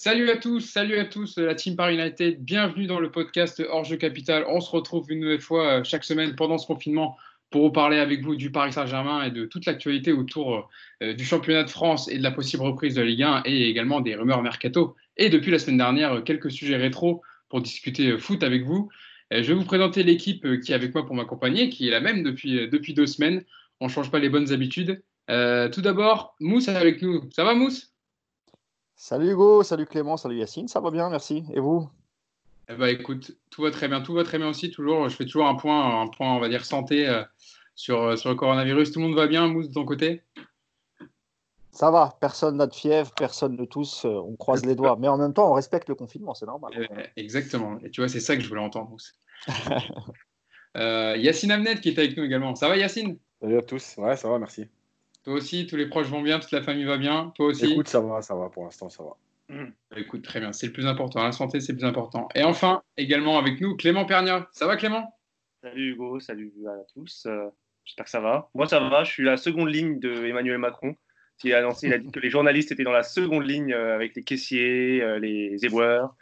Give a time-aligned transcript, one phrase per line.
[0.00, 2.40] Salut à tous, salut à tous, la Team Paris United.
[2.44, 4.44] Bienvenue dans le podcast Hors Capital.
[4.46, 7.16] On se retrouve une nouvelle fois euh, chaque semaine pendant ce confinement
[7.50, 10.70] pour vous parler avec vous du Paris Saint-Germain et de toute l'actualité autour
[11.02, 14.00] euh, du championnat de France et de la possible reprise de Ligue 1 et également
[14.00, 14.94] des rumeurs mercato.
[15.16, 18.88] Et depuis la semaine dernière, quelques sujets rétro pour discuter euh, foot avec vous.
[19.32, 22.22] Je vais vous présenter l'équipe qui est avec moi pour m'accompagner, qui est la même
[22.22, 23.42] depuis, depuis deux semaines.
[23.80, 25.02] On ne change pas les bonnes habitudes.
[25.26, 27.28] tout d'abord, Mousse avec nous.
[27.32, 27.97] Ça va, Mousse?
[29.00, 31.44] Salut Hugo, salut Clément, salut Yacine, ça va bien, merci.
[31.54, 31.88] Et vous?
[32.68, 34.72] Eh ben, écoute, tout va très bien, tout va très bien aussi.
[34.72, 37.22] Toujours, je fais toujours un point, un point, on va dire santé euh,
[37.76, 38.90] sur, euh, sur le coronavirus.
[38.90, 40.24] Tout le monde va bien, Mousse, de ton côté?
[41.70, 44.96] Ça va, personne n'a de fièvre, personne ne tous, euh, on croise les doigts.
[44.98, 46.72] Mais en même temps, on respecte le confinement, c'est normal.
[47.16, 47.78] exactement.
[47.84, 49.14] Et tu vois, c'est ça que je voulais entendre, Mousse.
[50.74, 52.56] Yacine Amnet qui est avec nous également.
[52.56, 53.16] Ça va, Yacine?
[53.40, 53.94] Salut à tous.
[53.96, 54.66] Ouais, ça va, merci.
[55.28, 57.34] Toi aussi, tous les proches vont bien, toute la famille va bien.
[57.34, 57.70] Toi aussi.
[57.72, 59.54] Écoute, ça va, ça va pour l'instant, ça va.
[59.54, 59.72] Mmh.
[59.98, 61.22] Écoute, très bien, c'est le plus important.
[61.22, 62.30] La santé, c'est le plus important.
[62.34, 64.48] Et enfin, également avec nous, Clément Pernia.
[64.52, 65.14] Ça va, Clément?
[65.62, 67.26] Salut Hugo, salut à tous.
[67.26, 67.44] Euh,
[67.84, 68.48] j'espère que ça va.
[68.54, 69.04] Moi, ça va.
[69.04, 70.96] Je suis la seconde ligne de Emmanuel Macron,
[71.36, 73.94] qui a annoncé, il a dit que les journalistes étaient dans la seconde ligne euh,
[73.94, 76.14] avec les caissiers, euh, les éboueurs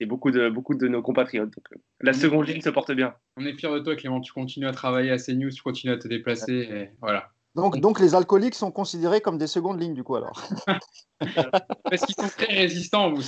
[0.00, 1.50] et beaucoup de, beaucoup de nos compatriotes.
[1.50, 3.16] Donc, la seconde ligne se porte bien.
[3.36, 4.22] On est fiers de toi, Clément.
[4.22, 6.54] Tu continues à travailler à CNews, tu continues à te déplacer.
[6.54, 7.34] Et voilà.
[7.56, 10.42] Donc, donc les alcooliques sont considérés comme des secondes lignes, du coup, alors.
[11.18, 13.22] Parce qu'ils sont très résistants, vous.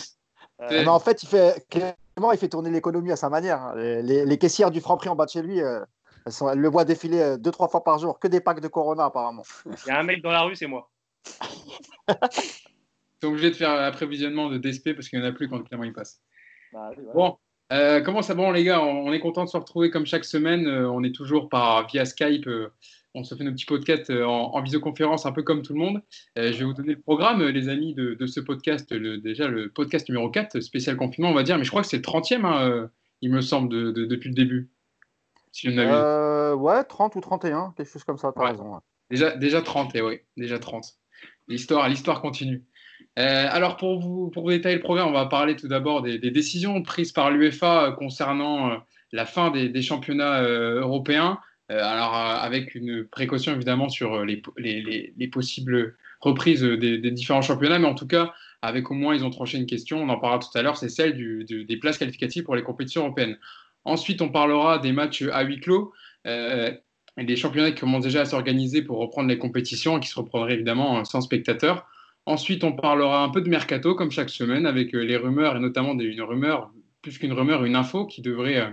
[0.61, 3.63] Euh, mais en fait, il fait, Clément, il fait tourner l'économie à sa manière.
[3.63, 3.75] Hein.
[3.77, 5.81] Les, les, caissières du Franprix en bas de chez lui, euh,
[6.27, 9.07] elles, le voient défiler euh, deux, trois fois par jour, que des packs de Corona,
[9.07, 9.45] apparemment.
[9.65, 10.91] Il y a un mec dans la rue, c'est moi.
[12.09, 15.85] es obligé de faire l'approvisionnement de DSP parce qu'il n'y en a plus quand Clément
[15.85, 16.21] y passe.
[16.75, 17.39] Bah, bon,
[18.05, 18.83] comment ça va, les gars?
[18.83, 20.69] On est content de se retrouver comme chaque semaine.
[20.69, 22.47] on est toujours par, via Skype
[23.15, 26.03] on se fait nos petits podcasts euh, en, visioconférence, un peu comme tout le monde.
[26.37, 28.93] Euh, je vais vous donner le programme, euh, les amis, de, ce podcast.
[28.93, 31.59] déjà, le podcast numéro 4, spécial confinement, on va dire.
[31.59, 34.71] Mais je crois que c'est le 30e, hein, il me semble, depuis le début.
[35.53, 38.81] Si je ouais, 30 ou 31, quelque chose comme ça, tu as raison.
[39.11, 40.85] Déjà, déjà 30, et oui, déjà 30.
[41.49, 42.65] L'histoire, l'histoire continue.
[43.17, 46.83] alors, pour vous, pour vous détailler le programme, on va parler tout d'abord des, décisions
[46.83, 48.83] prises par l'UEFA concernant
[49.13, 51.41] la fin des championnats européens.
[51.71, 57.79] Euh, alors, euh, avec une précaution évidemment sur euh, les, possibles reprises des, différents championnats,
[57.79, 60.41] mais en tout cas, avec au moins, ils ont tranché une question, on en parlera
[60.41, 63.39] tout à l'heure, c'est celle des places qualificatives pour les compétitions européennes.
[63.85, 65.93] Ensuite, on parlera des matchs à huis clos.
[66.25, 70.19] et des championnats qui commencent déjà à s'organiser pour reprendre les compétitions et qui se
[70.19, 71.87] reprendraient évidemment sans spectateurs.
[72.27, 75.99] Ensuite, on parlera un peu de mercato, comme chaque semaine, avec les rumeurs, et notamment
[75.99, 76.71] une rumeur,
[77.03, 78.73] plus qu'une rumeur, une info qui devrait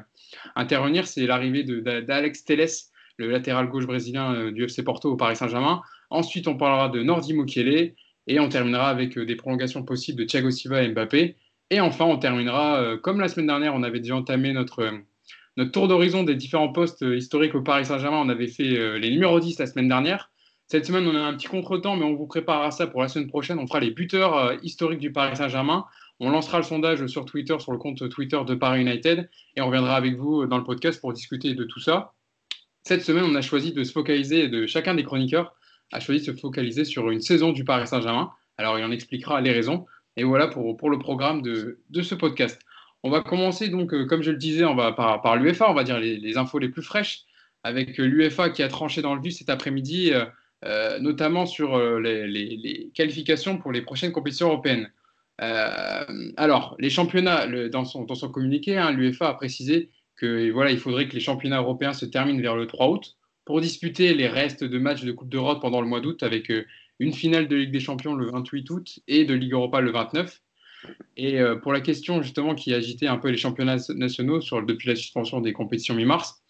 [0.56, 5.36] intervenir, c'est l'arrivée d'Alex Teles, le latéral gauche brésilien euh, du FC Porto au Paris
[5.36, 5.82] Saint-Germain.
[6.10, 7.94] Ensuite, on parlera de Nordi Mukiele
[8.28, 11.36] et on terminera avec euh, des prolongations possibles de Thiago Silva et Mbappé.
[11.72, 14.92] Et enfin, on terminera, euh, comme la semaine dernière, on avait déjà entamé notre,
[15.58, 18.22] notre tour d'horizon des différents postes historiques au Paris Saint-Germain.
[18.22, 20.30] On avait fait les numéros 10 la semaine dernière.
[20.68, 23.28] Cette semaine, on a un petit contretemps, mais on vous préparera ça pour la semaine
[23.28, 23.60] prochaine.
[23.60, 25.86] On fera les buteurs historiques du Paris Saint-Germain.
[26.20, 29.68] On lancera le sondage sur Twitter, sur le compte Twitter de Paris United, et on
[29.68, 32.14] reviendra avec vous dans le podcast pour discuter de tout ça.
[32.84, 35.56] Cette semaine, on a choisi de se focaliser, de chacun des chroniqueurs
[35.92, 38.32] a choisi de se focaliser sur une saison du Paris Saint-Germain.
[38.58, 39.86] Alors, il en expliquera les raisons.
[40.18, 42.60] Et voilà pour, le programme de, ce podcast.
[43.04, 45.74] On va commencer donc, euh, comme je le disais, on va par, par l'UEFA, on
[45.74, 47.24] va dire les, infos les plus fraîches,
[47.64, 50.12] avec euh, l'UEFA qui a tranché dans le vif cet après-midi,
[50.64, 54.90] euh, notamment sur les, qualifications pour les prochaines compétitions européennes.
[55.38, 61.14] Alors, les championnats, dans, son, communiqué, hein, l'UEFA a précisé que voilà, il faudrait que
[61.14, 65.04] les championnats européens se terminent vers le 3 août pour disputer les restes de matchs
[65.04, 66.66] de Coupe d'Europe pendant le mois d'août avec euh,
[67.00, 70.42] une finale de Ligue des Champions le 28 août et de Ligue Europa le 29.
[71.18, 74.96] Et euh, pour la question justement qui agitait un peu les championnats nationaux depuis la
[74.96, 76.42] suspension des compétitions mi-mars,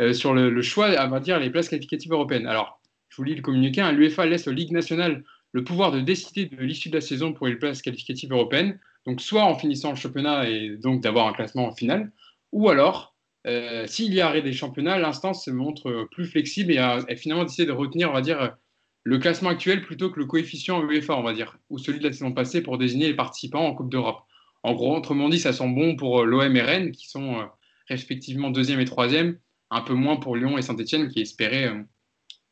[0.00, 2.46] euh, sur le, choix, à va dire, les places qualificatives européennes.
[2.46, 6.00] Alors, je vous lis le communiqué, hein, l'UEFA laisse aux ligues nationales le pouvoir de
[6.00, 9.90] décider de l'issue de la saison pour les places qualificatives européennes, donc soit en finissant
[9.90, 12.12] le championnat et donc d'avoir un classement final,
[12.52, 13.14] ou alors
[13.46, 17.44] euh, s'il y a arrêt des championnats, l'instance se montre plus flexible et a, finalement
[17.44, 18.56] décidé de retenir, on va dire,
[19.04, 22.12] le classement actuel plutôt que le coefficient UEFA, on va dire, ou celui de la
[22.12, 24.20] saison passée pour désigner les participants en Coupe d'Europe.
[24.62, 27.44] En gros, autrement dit, ça sent bon pour euh, l'OM et Rennes, qui sont euh,
[27.88, 29.38] respectivement deuxième et troisième,
[29.70, 31.72] un peu moins pour Lyon et Saint-Etienne, qui espéraient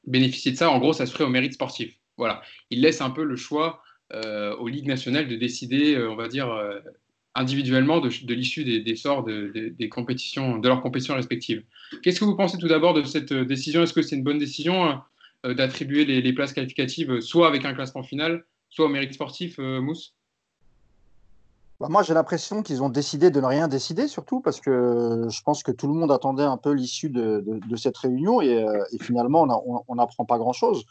[0.04, 0.70] bénéficier de ça.
[0.70, 1.99] En gros, ça se ferait au mérite sportif.
[2.20, 2.42] Voilà.
[2.68, 3.82] Il laisse un peu le choix
[4.12, 6.48] aux ligues nationales de décider, on va dire,
[7.34, 11.64] individuellement de, l'issue des, sorts de, des compétitions, de leurs compétitions respectives.
[12.02, 13.82] Qu'est-ce que vous pensez tout d'abord de cette euh, décision?
[13.82, 14.94] Est-ce que c'est une bonne décision euh,
[15.46, 20.14] euh, d'attribuer les, places qualificatives soit avec un classement final, soit au mérite sportif, Mousse?
[21.80, 25.42] Bah, moi, j'ai l'impression qu'ils ont décidé de ne rien décider, surtout parce que je
[25.42, 27.42] pense que tout le monde attendait un peu l'issue de,
[27.76, 29.46] cette réunion euh, et finalement,
[29.88, 30.84] on n'apprend pas grand-chose.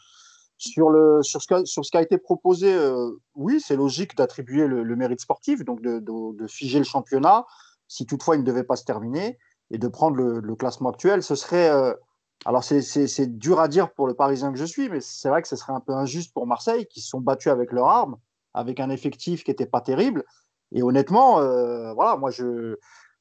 [0.60, 5.20] Sur, le, sur, ce qui a, été proposé, euh, oui, c'est logique d'attribuer le, mérite
[5.20, 7.46] sportif, donc de, figer le championnat,
[7.88, 9.38] si toutefois il ne devait pas se terminer,
[9.70, 11.22] et de prendre le, classement actuel.
[11.22, 11.70] Ce serait.
[11.70, 11.94] Euh,
[12.44, 15.48] alors, c'est dur à dire pour le Parisien que je suis, mais c'est vrai que
[15.48, 18.16] ce serait un peu injuste pour Marseille, qui se sont battus avec leurs armes,
[18.52, 20.24] avec un effectif qui n'était pas terrible.
[20.72, 22.76] Et honnêtement, euh, voilà, moi, je,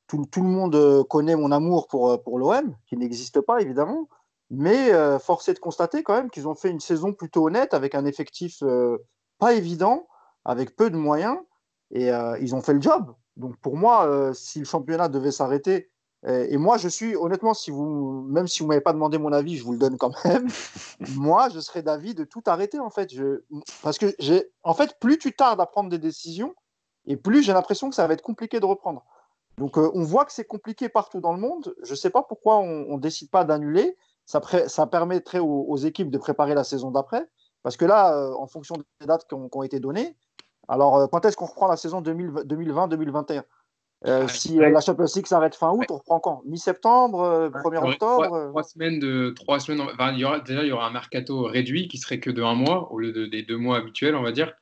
[0.07, 4.09] tout, tout, le monde connaît mon amour pour, pour l'OM, qui n'existe pas évidemment.
[4.49, 7.73] Mais euh, force est de constater quand même qu'ils ont fait une saison plutôt honnête,
[7.73, 8.97] avec un effectif euh,
[9.37, 10.07] pas évident,
[10.43, 11.37] avec peu de moyens,
[11.91, 13.13] et euh, ils ont fait le job.
[13.37, 15.91] Donc pour moi, euh, si le championnat devait s'arrêter,
[16.27, 19.55] et moi je suis honnêtement, si vous, même si vous m'avez pas demandé mon avis,
[19.55, 20.49] je vous le donne quand même.
[21.15, 23.13] moi, je serais d'avis de tout arrêter en fait.
[23.13, 23.45] Je,
[23.81, 26.53] parce que j'ai, en fait, plus tu tardes à prendre des décisions,
[27.05, 29.05] et plus j'ai l'impression que ça va être compliqué de reprendre.
[29.57, 31.73] Donc on voit que c'est compliqué partout dans le monde.
[31.83, 33.95] Je ne sais pas pourquoi on ne décide pas d'annuler.
[34.29, 37.25] Ça, ça, permettrait aux, aux, équipes de préparer la saison d'après.
[37.63, 40.15] Parce que là, euh, en fonction des dates qui ont, été données,
[40.67, 43.43] alors euh, quand est-ce qu'on reprend la saison 2020-2021
[44.07, 45.87] euh, si la Champions League s'arrête fin août, ouais.
[45.89, 46.41] on reprend quand?
[46.45, 49.81] Mi-septembre, euh, 1er octobre trois, trois, semaines de trois semaines.
[49.81, 52.41] Enfin, il y aura, déjà, il y aura un mercato réduit qui serait que de
[52.41, 54.53] un mois au lieu de, des deux mois habituels, on va dire.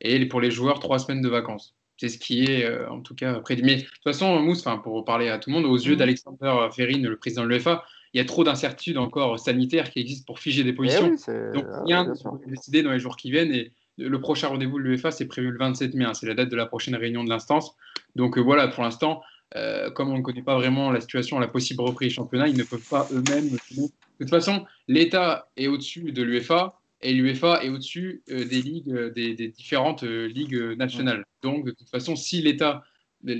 [0.00, 1.74] Et pour les joueurs, trois semaines de vacances.
[1.98, 3.62] C'est ce qui est, euh, en tout cas, prédit.
[3.62, 5.98] Mais de toute façon, Mousse, pour parler à tout le monde, aux yeux mmh.
[5.98, 10.24] d'Alexander Ferrin, le président de l'UEFA, il y a trop d'incertitudes encore sanitaires qui existent
[10.26, 11.14] pour figer des positions.
[11.28, 13.52] Eh oui, Donc, rien n'est décidé dans les jours qui viennent.
[13.52, 16.04] Et le prochain rendez-vous de l'UEFA, c'est prévu le 27 mai.
[16.04, 17.74] Hein, c'est la date de la prochaine réunion de l'instance.
[18.14, 19.22] Donc euh, voilà, pour l'instant,
[19.54, 22.56] euh, comme on ne connaît pas vraiment la situation, la possible reprise du championnat, ils
[22.56, 23.50] ne peuvent pas eux-mêmes.
[23.50, 23.88] De
[24.18, 29.10] toute façon, l'État est au-dessus de l'UEFA et l'UEFA est au-dessus euh, des ligues, euh,
[29.10, 31.24] des, des différentes euh, ligues nationales.
[31.42, 32.82] Donc de toute façon, si l'État,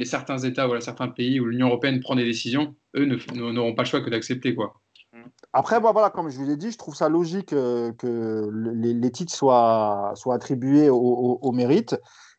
[0.04, 3.88] certains États, voilà, certains pays ou l'Union européenne prend des décisions, eux n'auront pas le
[3.88, 4.74] choix que d'accepter quoi.
[5.52, 8.92] Après, bah, voilà, comme je vous l'ai dit, je trouve ça logique euh, que les,
[8.94, 11.96] les, titres soient, soient attribués au, au, au mérite.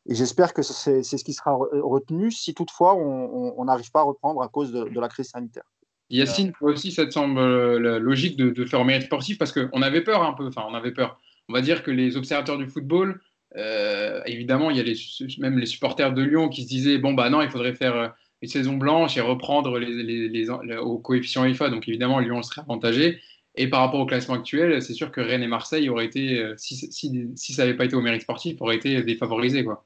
[0.09, 4.41] Et j'espère que c'est ce qui sera retenu si toutefois on n'arrive pas à reprendre
[4.41, 5.63] à cause de, de, la crise sanitaire.
[6.09, 9.37] Yacine, toi aussi, ça te semble euh, logique de, de faire au mérite sportif?
[9.37, 11.19] Parce qu'on avait peur un peu, enfin, on avait peur.
[11.49, 13.19] On va dire que les observateurs du football,
[13.57, 14.95] euh, évidemment, il y a les,
[15.39, 18.49] même les supporters de Lyon qui se disaient bon, bah non, il faudrait faire une
[18.49, 21.69] saison blanche et reprendre les, les, les, les au coefficient IFA.
[21.69, 23.19] Donc évidemment, Lyon serait avantagé.
[23.55, 26.75] Et par rapport au classement actuel, c'est sûr que Rennes et Marseille auraient été, si,
[26.75, 29.63] si, si ça n'avait pas été au mérite sportif, auraient été défavorisés.
[29.63, 29.83] Quoi.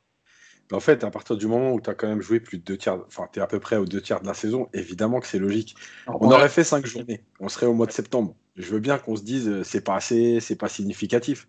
[0.71, 2.77] En fait, à partir du moment où tu as quand même joué plus de deux
[2.77, 5.27] tiers, enfin, tu es à peu près aux deux tiers de la saison, évidemment que
[5.27, 5.75] c'est logique.
[6.07, 6.35] On ouais.
[6.35, 8.35] aurait fait cinq journées, on serait au mois de septembre.
[8.55, 11.47] Je veux bien qu'on se dise, euh, c'est pas assez, c'est pas significatif.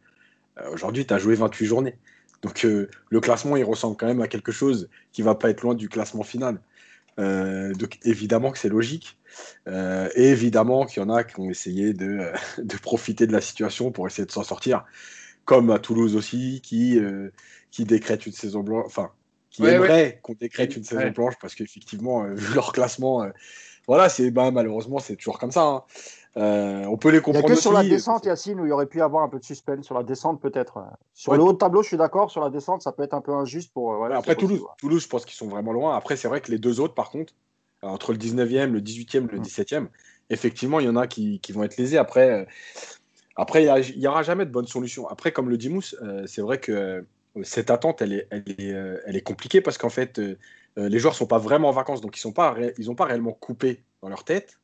[0.59, 1.97] Euh, Aujourd'hui, tu as joué 28 journées.
[2.43, 5.63] Donc, euh, le classement, il ressemble quand même à quelque chose qui va pas être
[5.63, 6.61] loin du classement final.
[7.19, 9.19] Euh, donc, évidemment que c'est logique.
[9.67, 13.41] Euh, et évidemment qu'il y en a qui ont essayé de, de profiter de la
[13.41, 14.85] situation pour essayer de s'en sortir
[15.45, 17.31] comme à Toulouse aussi, qui, euh,
[17.71, 19.11] qui décrète une saison blanche, enfin,
[19.51, 20.19] qui ouais, aimerait ouais.
[20.23, 23.31] qu'on décrète une saison blanche, parce qu'effectivement, euh, vu leur classement, euh,
[23.87, 25.63] voilà, c'est bah, malheureusement, c'est toujours comme ça.
[25.63, 25.83] Hein.
[26.37, 27.49] On peut les comprendre.
[27.49, 29.29] Il a que sur la descente, Yacine, où il y aurait pu y avoir un
[29.29, 29.85] peu de suspense.
[29.85, 30.83] Sur la descente, peut-être.
[31.15, 32.31] Sur le haut de tableau, je suis d'accord.
[32.31, 34.05] Sur la descente, ça peut être un peu injuste pour.
[34.07, 35.97] Après, Toulouse, possible, Toulouse, je pense qu'ils sont vraiment loin.
[35.97, 37.33] Après, c'est vrai que les deux autres, par contre,
[37.83, 39.89] entre le 19e, le 18e, le 17e, mmh.
[40.31, 41.99] effectivement, il y en a qui, qui vont être lésés.
[41.99, 42.47] Après,
[43.37, 45.09] après, il n'y aura jamais de bonne solution.
[45.09, 47.03] Après, comme le dit Mousse, euh, c'est vrai que euh,
[47.43, 50.37] cette attente, elle est, elle est, euh, elle est compliquée parce qu'en fait, euh,
[50.77, 53.33] les joueurs ne sont pas vraiment en vacances, donc ils n'ont pas, ils pas réellement
[53.33, 54.59] coupé dans leur tête,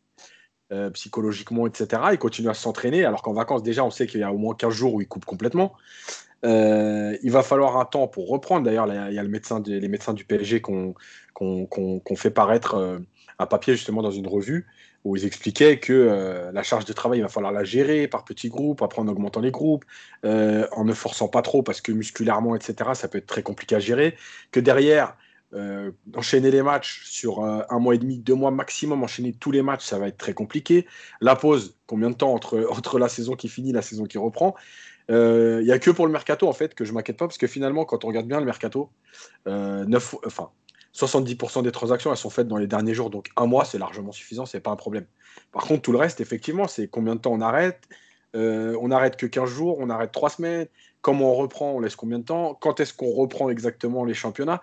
[0.72, 2.02] euh, psychologiquement, etc.
[2.12, 4.54] Ils continuent à s'entraîner, alors qu'en vacances, déjà, on sait qu'il y a au moins
[4.54, 5.74] 15 jours où ils coupent complètement.
[6.44, 8.64] il va falloir un temps pour reprendre.
[8.64, 10.94] D'ailleurs, il y a le médecin de, les médecins du PSG qui ont
[11.66, 13.00] qu fait paraître
[13.38, 14.66] un papier justement dans une revue
[15.04, 18.24] où ils expliquaient que euh, la charge de travail, il va falloir la gérer par
[18.24, 19.84] petits groupes, après en augmentant les groupes,
[20.24, 23.76] euh, en ne forçant pas trop, parce que musculairement, etc., ça peut être très compliqué
[23.76, 24.16] à gérer.
[24.50, 25.16] Que derrière,
[25.54, 29.50] euh, enchaîner les matchs sur euh, un mois et demi, deux mois maximum, enchaîner tous
[29.50, 30.86] les matchs, ça va être très compliqué.
[31.20, 34.18] La pause, combien de temps entre, entre la saison qui finit et la saison qui
[34.18, 34.54] reprend?
[35.08, 37.38] Il euh, n'y a que pour le mercato en fait que je m'inquiète pas parce
[37.38, 38.90] que finalement quand on regarde bien le mercato,
[39.46, 40.50] 9, enfin
[40.94, 43.08] 70% des transactions, elles sont faites dans les derniers jours.
[43.08, 45.06] Donc, un mois, c'est largement suffisant, c'est pas un problème.
[45.52, 47.80] Par contre, tout le reste, effectivement, c'est combien de temps on arrête?
[48.36, 50.66] Euh, On arrête que 15 jours, on arrête 3 semaines.
[51.00, 52.54] Comment on reprend On laisse combien de temps?
[52.60, 54.60] Quand est-ce qu'on reprend exactement les championnats?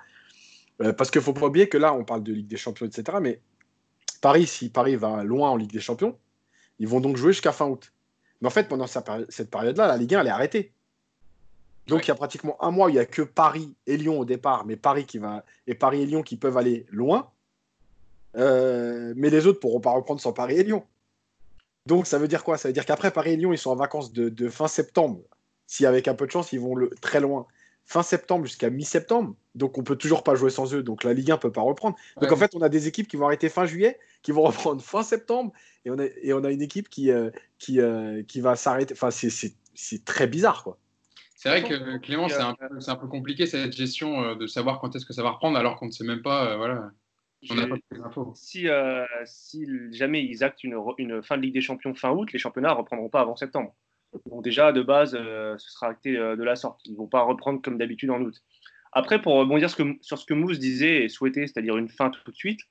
[0.82, 2.86] Euh, Parce qu'il ne faut pas oublier que là, on parle de Ligue des Champions,
[2.86, 3.18] etc.
[3.22, 3.42] Mais
[4.22, 6.18] Paris, si Paris va loin en Ligue des Champions,
[6.80, 7.94] ils vont donc jouer jusqu'à fin août.
[8.42, 10.74] Mais en fait, pendant cette période-là, la Ligue 1, elle est arrêtée.
[11.88, 12.06] Donc Ouais.
[12.06, 14.26] il y a pratiquement un mois, où il n'y a que Paris et Lyon au
[14.26, 17.32] départ, mais Paris qui va et Paris et Lyon qui peuvent aller loin.
[18.36, 20.84] Euh, mais les autres pourront pas reprendre sans Paris et Lyon.
[21.86, 22.58] Donc ça veut dire quoi?
[22.58, 25.22] Ça veut dire qu'après Paris et Lyon, ils sont en vacances de, de fin septembre.
[25.68, 27.48] Si avec un peu de chance, ils vont le, très loin.
[27.88, 29.36] Fin septembre jusqu'à mi-septembre.
[29.54, 30.82] Donc on peut toujours pas jouer sans eux.
[30.82, 31.96] Donc la Ligue 1 peut pas reprendre.
[32.16, 32.34] Donc Ouais.
[32.34, 34.42] en fait, on a des équipes qui vont arrêter fin juillet, qui vont
[34.74, 35.52] reprendre fin septembre,
[35.86, 38.94] et on a, et on a une équipe qui, euh, qui, euh, qui va s'arrêter.
[38.94, 40.78] Enfin, c'est- c'est c'est très bizarre, quoi.
[41.36, 44.48] C'est vrai que Clément, c'est un, peu- c'est un peu compliqué cette gestion euh, de
[44.48, 46.52] savoir quand est-ce que ça va reprendre alors qu'on ne sait même pas.
[46.54, 46.90] euh, voilà,
[47.52, 48.32] on n'a J'ai- pas toutes les infos.
[48.36, 52.32] si, euh, si jamais ils actent une, une fin de Ligue des Champions fin août,
[52.34, 53.76] les championnats ne reprendront pas avant septembre.
[54.30, 56.80] Donc déjà, de base, euh, ce sera acté euh, de la sorte.
[56.86, 58.36] Ils ne vont pas reprendre comme d'habitude en août.
[58.92, 62.36] Après, pour rebondir sur ce que Mousse disait et souhaitait, c'est-à-dire une fin tout de
[62.36, 62.62] suite,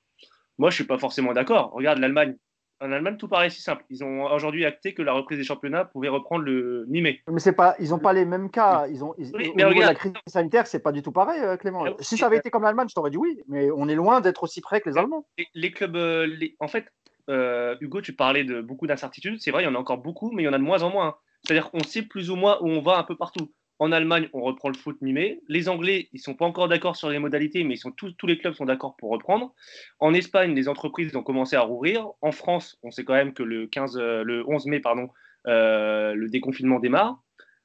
[0.58, 1.72] moi, je ne suis pas forcément d'accord.
[1.72, 2.36] Regarde l'Allemagne.
[2.80, 3.84] En Allemagne, tout paraît si simple.
[3.88, 7.22] Ils ont aujourd'hui acté que la reprise des championnats pouvait reprendre le mi-mai.
[7.30, 8.86] Mais c'est pas, ils n'ont pas les mêmes cas.
[8.88, 9.96] Ils ont, ils- Oui, au mais niveau de la regarde.
[9.96, 11.84] crise sanitaire, c'est pas du tout pareil, euh, Clément.
[11.86, 13.40] Ah, Si ça avait été comme l'Allemagne, je t'aurais dit oui.
[13.48, 15.24] Mais on est loin d'être aussi près que les Allemands.
[15.38, 16.86] Les, les clubs, les- en fait,
[17.30, 19.40] euh, Hugo, tu parlais de beaucoup d'incertitudes.
[19.40, 20.82] C'est vrai, il y en a encore beaucoup, mais il y en a de moins
[20.82, 21.16] en moins.
[21.44, 23.52] C'est-à-dire qu'on sait plus ou moins où on va un peu partout.
[23.80, 25.40] En Allemagne, on reprend le foot mi-mai.
[25.48, 28.66] Les Anglais, ils sont pas encore d'accord sur les modalités, mais tous, les clubs sont
[28.66, 29.52] d'accord pour reprendre.
[29.98, 32.06] En Espagne, les entreprises ont commencé à rouvrir.
[32.22, 35.08] En France, on sait quand même que le 15, euh, le 11 mai, pardon,
[35.48, 37.20] euh, le déconfinement démarre.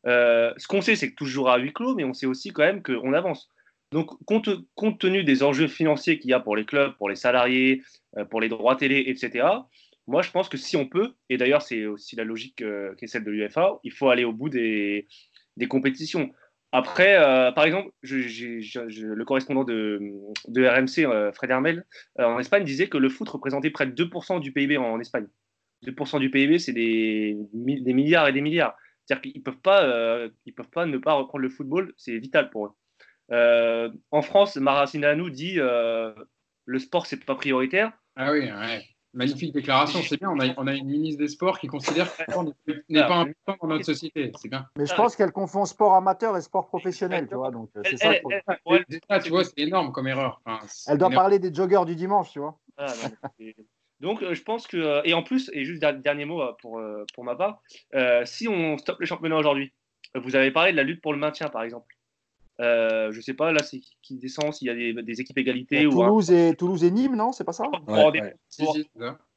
[0.07, 2.63] Euh, ce qu'on sait, c'est que toujours à huis clos, mais on sait aussi quand
[2.63, 3.49] même qu'on avance.
[3.91, 4.49] Donc, compte,
[4.99, 7.83] tenu des enjeux financiers qu'il y a pour les clubs, pour les salariés,
[8.17, 9.47] euh, pour les droits télé, etc.,
[10.09, 13.05] moi, je pense que si on peut, et d'ailleurs, c'est aussi la logique euh, qui
[13.05, 15.07] est celle de l'UFA, il faut aller au bout des,
[15.69, 16.31] compétitions.
[16.71, 19.99] Après, euh, par exemple, le correspondant de,
[20.57, 21.85] RMC, euh, Fred Hermel,
[22.19, 25.27] euh, en Espagne, disait que le foot représentait près de 2% du PIB en Espagne.
[25.85, 28.75] 2% du PIB, c'est des, mi- des milliards et des milliards.
[29.05, 33.91] C'est-à-dire qu'ils ne peuvent, pas, ne pas reprendre le football, c'est vital pour eux.
[34.11, 36.13] En France, Maracineanu dit euh,
[36.65, 37.91] le sport, c'est pas prioritaire.
[38.15, 38.85] Ah oui, ouais.
[39.13, 39.99] Magnifique déclaration.
[40.01, 42.43] C'est bien, on a, on a une ministre des Sports qui considère que le sport
[42.89, 44.31] n'est- pas important dans notre société.
[44.39, 44.67] C'est bien.
[44.77, 47.51] Mais je Ah, pense qu'elle confond sport amateur et sport professionnel, tu vois.
[47.51, 48.09] Donc euh, c'est Elle, ça.
[48.09, 48.41] le elle- problème.
[48.47, 50.41] elle- pour elle, Déjà, tu vois, c'est énorme comme erreur.
[50.45, 51.15] Enfin, Elle doit énorme.
[51.21, 52.57] parler des joggeurs du dimanche, tu vois.
[52.77, 53.45] Ah, non,
[53.99, 54.77] Donc, euh, je pense que.
[54.77, 56.81] euh, Et en plus, et juste der- dernier mot pour,
[57.13, 57.61] pour ma part,
[57.95, 59.73] euh, si on stoppe le championnat aujourd'hui,
[60.15, 61.93] vous avez parlé de la lutte pour le maintien, par exemple.
[62.59, 65.87] Euh, je sais pas, là, c'est qui- descend, s'il y a des, des équipes égalité
[65.87, 68.35] ou un- Toulouse, et, Toulouse et Nîmes, non C'est pas ça Ouais, ouais.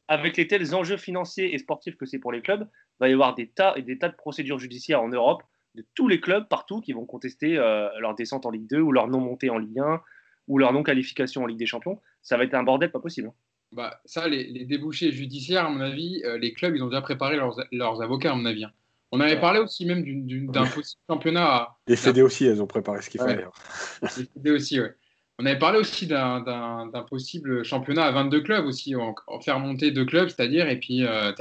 [0.09, 3.13] Avec les tels enjeux financiers et sportifs que c'est pour les clubs, il va y
[3.13, 5.43] avoir des tas et des tas de procédures judiciaires en Europe
[5.75, 8.93] de tous les clubs partout qui vont contester euh, leur descente en Ligue 2 ou
[8.93, 10.01] leur non montée en Ligue 1
[10.49, 12.01] ou leur non qualification en Ligue des Champions.
[12.23, 13.29] Ça va être un bordel pas possible.
[13.29, 13.35] hein.
[13.71, 17.01] Bah, ça, les, les débouchés judiciaires, à mon avis, euh, les clubs, ils ont déjà
[17.01, 18.65] préparé leurs, leurs avocats, à mon avis.
[18.65, 18.73] hein.
[19.13, 22.63] On avait parlé aussi même d'une- d'une- d'un possible championnat à, Les Fédés aussi, elles
[22.63, 23.29] ont préparé ce qu'il Ouais.
[23.29, 23.45] fallait.
[23.45, 24.09] hein.
[24.17, 24.95] Les idées aussi, ouais.
[25.39, 29.41] On avait parlé aussi d'un- d'un d'un possible championnat à 22 clubs aussi, en, en
[29.41, 31.33] faire monter deux clubs, c'est-à-dire, et puis euh,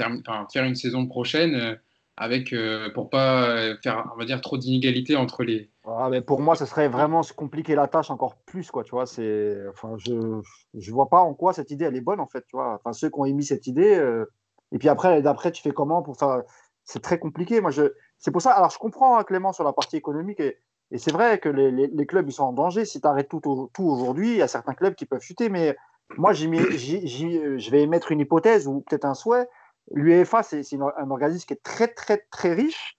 [0.52, 1.74] faire une saison prochaine euh,
[2.16, 5.70] avec, euh, pour pas euh, faire, on va dire, trop d'inégalités entre les.
[5.86, 8.82] Ah, mais Pour moi, ce serait vraiment se compliquer la tâche encore plus, quoi.
[8.84, 10.40] Tu vois, c'est, enfin, je,
[10.74, 12.42] je vois pas en quoi cette idée elle est bonne en fait.
[12.48, 13.94] Tu vois, enfin, ceux qui ont émis cette idée.
[13.94, 14.24] euh,
[14.72, 16.42] Et puis après, d'après, tu fais comment pour faire
[16.84, 17.60] C'est très compliqué.
[17.60, 18.52] Moi, je, c'est pour ça.
[18.52, 20.58] Alors, je comprends hein, Clément sur la partie économique et,
[20.90, 22.84] et c'est vrai que les, les- les clubs ils sont en danger.
[22.84, 25.48] Si tu arrêtes tout, au- tout aujourd'hui, il y a certains clubs qui peuvent chuter.
[25.48, 25.76] Mais
[26.16, 29.48] moi, j'y mets- j'y- j'y- euh, je vais émettre une hypothèse ou peut-être un souhait.
[29.92, 32.98] L'UEFA, c'est un organisme qui est très, très, très riche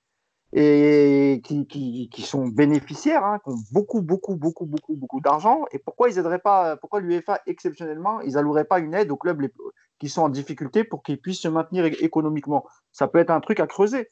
[0.55, 5.65] et qui, qui, qui sont bénéficiaires, hein, qui ont beaucoup, beaucoup, beaucoup, beaucoup, beaucoup d'argent.
[5.71, 9.41] Et pourquoi ils aideraient pas, pourquoi l'UEFA exceptionnellement, ils alloueraient pas une aide aux clubs
[9.41, 9.51] les-
[9.99, 12.65] qui sont en difficulté pour qu'ils puissent se maintenir économiquement?
[12.91, 14.09] Ça peut être un truc à creuser.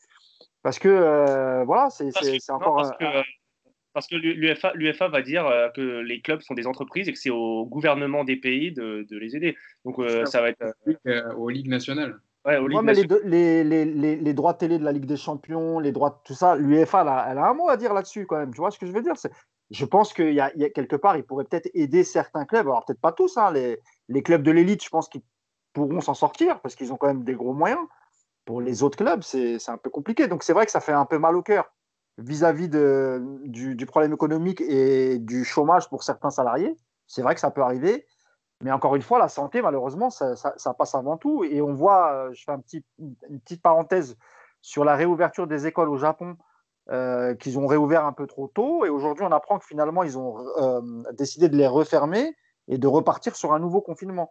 [0.64, 2.10] Parce que euh, voilà, c'est
[2.50, 2.76] encore.
[2.76, 3.22] parce que, euh,
[3.94, 7.20] parce que l'UFA, l'UFA va dire euh, que les clubs sont des entreprises et que
[7.20, 9.56] c'est au gouvernement des pays de, de les aider.
[9.86, 12.20] Donc euh, ça va être euh, euh, aux ligues nationales.
[12.78, 15.80] Ouais, mais les, deux- les, les, les, les droits télé de la Ligue des Champions,
[15.80, 18.26] les droits de tout ça, l'UEFA, elle, a- elle a un mot à dire là-dessus
[18.26, 18.52] quand même.
[18.54, 19.14] Tu vois ce que je veux dire?
[19.70, 22.68] Je pense qu'il y y a quelque part, il pourrait peut-être aider certains clubs.
[22.68, 23.80] Alors peut-être pas tous, hein, les,
[24.10, 25.22] les clubs de l'élite, je pense qu'ils
[25.74, 27.82] pourront s'en sortir parce qu'ils ont quand même des gros moyens.
[28.44, 30.28] Pour les autres clubs, c'est un peu compliqué.
[30.28, 31.72] Donc c'est vrai que ça fait un peu mal au cœur
[32.18, 36.76] vis-à-vis du problème économique et du chômage pour certains salariés.
[37.08, 38.06] C'est vrai que ça peut arriver.
[38.62, 41.44] Mais encore une fois, la santé, malheureusement, ça, passe avant tout.
[41.44, 42.52] Et on voit, euh, je fais
[43.00, 44.18] une petite parenthèse
[44.62, 46.38] sur la réouverture des écoles au Japon,
[46.92, 48.86] euh, qu'ils ont réouvert un peu trop tôt.
[48.86, 50.82] Et aujourd'hui, on apprend que finalement, ils ont euh,
[51.14, 52.36] décidé de les refermer
[52.68, 54.30] et de repartir sur un nouveau confinement.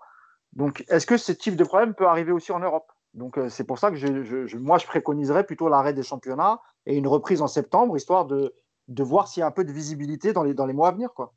[0.53, 2.91] Donc, est-ce que ce type de problème peut arriver aussi en Europe?
[3.15, 7.09] Donc, c'est pour ça que je, moi, je préconiserais plutôt l'arrêt des championnats et une
[7.09, 8.55] reprise en septembre, histoire de,
[8.89, 11.13] voir s'il y a un peu de visibilité dans les, mois à venir.
[11.13, 11.33] Quoi.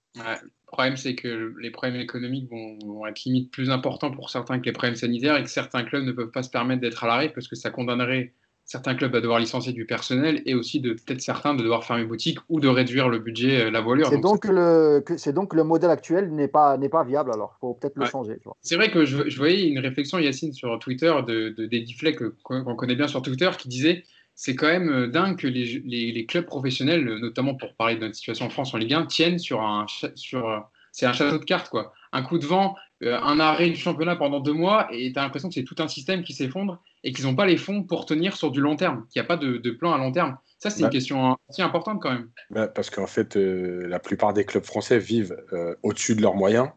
[0.73, 4.65] Problème, c'est que les problèmes économiques vont, vont, être limite plus importants pour certains que
[4.65, 7.29] les problèmes sanitaires et que certains clubs ne peuvent pas se permettre d'être à l'arrêt
[7.29, 8.33] parce que ça condamnerait
[8.65, 12.05] certains clubs à devoir licencier du personnel et aussi de peut-être certains de devoir fermer
[12.05, 14.07] boutique ou de réduire le budget, la voilure.
[14.07, 17.55] C'est donc, donc le, c'est donc le modèle actuel n'est pas, n'est pas viable alors,
[17.57, 18.09] il faut peut-être le ouais.
[18.09, 18.39] changer.
[18.61, 22.75] C'est vrai que je, je, voyais une réflexion, Yacine, sur Twitter de, de Fleck, qu'on
[22.75, 24.03] connaît bien sur Twitter, qui disait
[24.35, 28.15] c'est quand même dingue que les, les, les, clubs professionnels, notamment pour parler de notre
[28.15, 29.85] situation en France en Ligue 1, tiennent sur un,
[30.15, 31.91] sur, c'est un château de cartes, quoi.
[32.13, 35.23] Un coup de vent, euh, un arrêt du championnat pendant deux mois, et tu as
[35.23, 38.05] l'impression que c'est tout un système qui s'effondre et qu'ils n'ont pas les fonds pour
[38.05, 40.37] tenir sur du long terme, qu'il n'y a pas de, de, plan à long terme.
[40.59, 42.29] Ça, c'est bah, une question aussi importante quand même.
[42.51, 46.35] Bah, parce qu'en fait, euh, la plupart des clubs français vivent euh, au-dessus de leurs
[46.35, 46.69] moyens.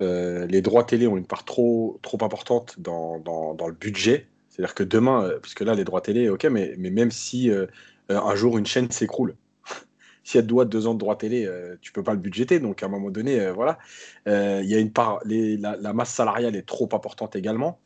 [0.00, 4.28] Euh, les droits télé ont une part trop, trop importante dans, dans, dans le budget.
[4.52, 8.20] C'est-à-dire que demain, euh, puisque là, les droits télé, ok, mais, mais même si euh,
[8.20, 9.34] un jour une chaîne s'écroule,
[10.24, 12.60] si elle doit deux ans de droits télé, euh, tu peux pas le budgéter.
[12.60, 13.78] Donc à un moment donné, euh, voilà,
[14.26, 17.80] il y a une part, la, masse salariale est trop importante également.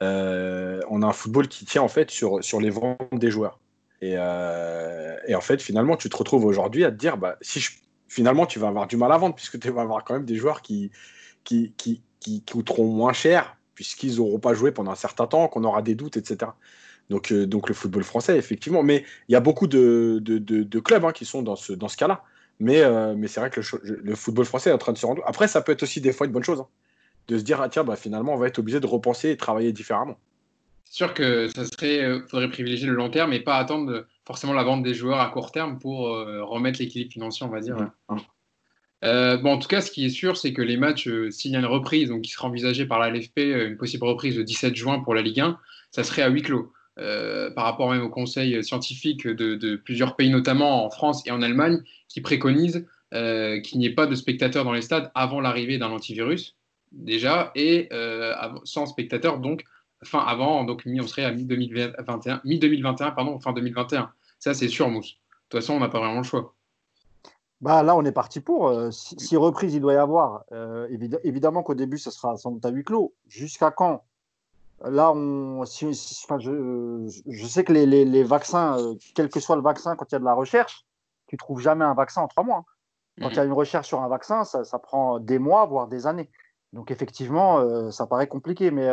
[0.00, 3.58] on a un football qui tient en fait sur, sur les ventes des joueurs.
[4.00, 7.70] Et, et en fait, finalement, tu te retrouves aujourd'hui à te dire, bah, si je,
[8.08, 10.36] finalement, tu vas avoir du mal à vendre puisque tu vas avoir quand même des
[10.36, 10.90] joueurs qui,
[11.44, 15.64] qui, qui, qui coûteront moins cher puisqu'ils n'auront pas joué pendant un certain temps, qu'on
[15.64, 16.52] aura des doutes, etc.
[17.10, 18.82] Donc, euh, donc le football français, effectivement.
[18.82, 21.72] Mais il y a beaucoup de, de, de, de clubs hein, qui sont dans ce,
[21.72, 22.22] dans ce cas-là.
[22.60, 25.06] Mais, euh, mais c'est vrai que le, le, football français est en train de se
[25.06, 25.22] rendre.
[25.26, 26.60] Après, ça peut être aussi des fois une bonne chose.
[26.60, 26.68] Hein,
[27.28, 29.72] de se dire, ah, tiens, bah, finalement, on va être obligé de repenser et travailler
[29.72, 30.18] différemment.
[30.84, 34.52] C'est sûr que ça serait, euh, faudrait privilégier le long terme et pas attendre forcément
[34.52, 37.76] la vente des joueurs à court terme pour euh, remettre l'équilibre financier, on va dire.
[39.04, 41.56] Euh, en tout cas, ce qui est sûr, c'est que les matchs, euh, s'il y
[41.56, 44.76] a une reprise, qui sera envisagée par la LFP, euh, une possible reprise le 17
[44.76, 45.58] juin pour la Ligue 1,
[45.90, 46.72] ça serait à huis clos.
[46.94, 51.80] Par rapport même au conseil scientifique de, plusieurs pays, notamment en France et en Allemagne,
[52.08, 56.54] qui préconisent qu'il n'y ait pas de spectateurs dans les stades avant l'arrivée d'un antivirus,
[56.92, 57.88] déjà, et
[58.64, 59.64] sans spectateurs, donc,
[60.04, 64.12] fin avant, donc on serait à mi-2021, mi-2021, pardon, fin 2021.
[64.38, 65.12] Ça, c'est sûr, Mousse.
[65.12, 66.54] De toute façon, on n'a pas vraiment le choix.
[67.62, 68.68] Bah, là, on est parti pour.
[68.68, 72.36] Euh, si, si, reprise il doit y avoir, euh, évid évidemment qu'au début, ça sera
[72.36, 73.14] sans doute à huis clos.
[73.28, 74.04] Jusqu'à quand?
[74.84, 79.28] Là, on, si, si, enfin, je, je, sais que les, les, les vaccins, euh, quel
[79.30, 80.84] que soit le vaccin, quand il y a de la recherche,
[81.28, 82.64] tu trouves jamais un vaccin en trois mois.
[83.20, 85.86] Quand il y a une recherche sur un vaccin, ça, ça, prend des mois, voire
[85.86, 86.30] des années.
[86.72, 88.70] Donc, effectivement, ça paraît compliqué.
[88.70, 88.88] Mais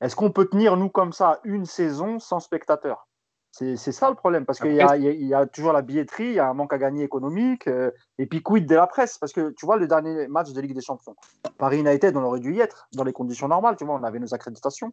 [0.00, 3.08] est-ce qu'on peut tenir, nous, comme ça, une saison sans spectateurs?
[3.52, 6.38] C'est ça le problème, parce qu'il y, y, y, a toujours la billetterie, il y
[6.38, 9.50] a un manque à gagner économique, euh, et puis quid de la presse, parce que
[9.50, 11.16] tu vois, le dernier match de Ligue des Champions,
[11.58, 14.20] Paris United, on aurait dû y être dans les conditions normales, tu vois, on avait
[14.20, 14.92] nos accréditations.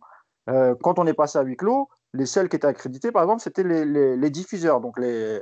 [0.49, 3.41] Euh, quand on est passé à huis clos, les seuls qui étaient accrédités, par exemple,
[3.41, 4.81] c'était les, les, les, diffuseurs.
[4.81, 5.39] Donc, les,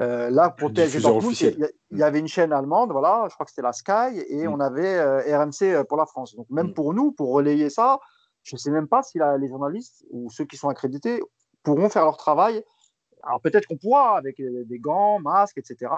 [0.00, 3.52] euh, là, pour TSG il y, y, avait une chaîne allemande, voilà, je crois que
[3.52, 4.52] c'était la Sky, et mm.
[4.52, 6.34] on avait RMC pour la France.
[6.34, 6.74] Donc, même mm.
[6.74, 8.00] pour nous, pour relayer ça,
[8.42, 11.20] je ne sais même pas si la, les journalistes ou ceux qui sont accrédités
[11.62, 12.62] pourront faire leur travail.
[13.22, 15.90] Alors peut-être qu'on pourra avec des gants, masques, etc.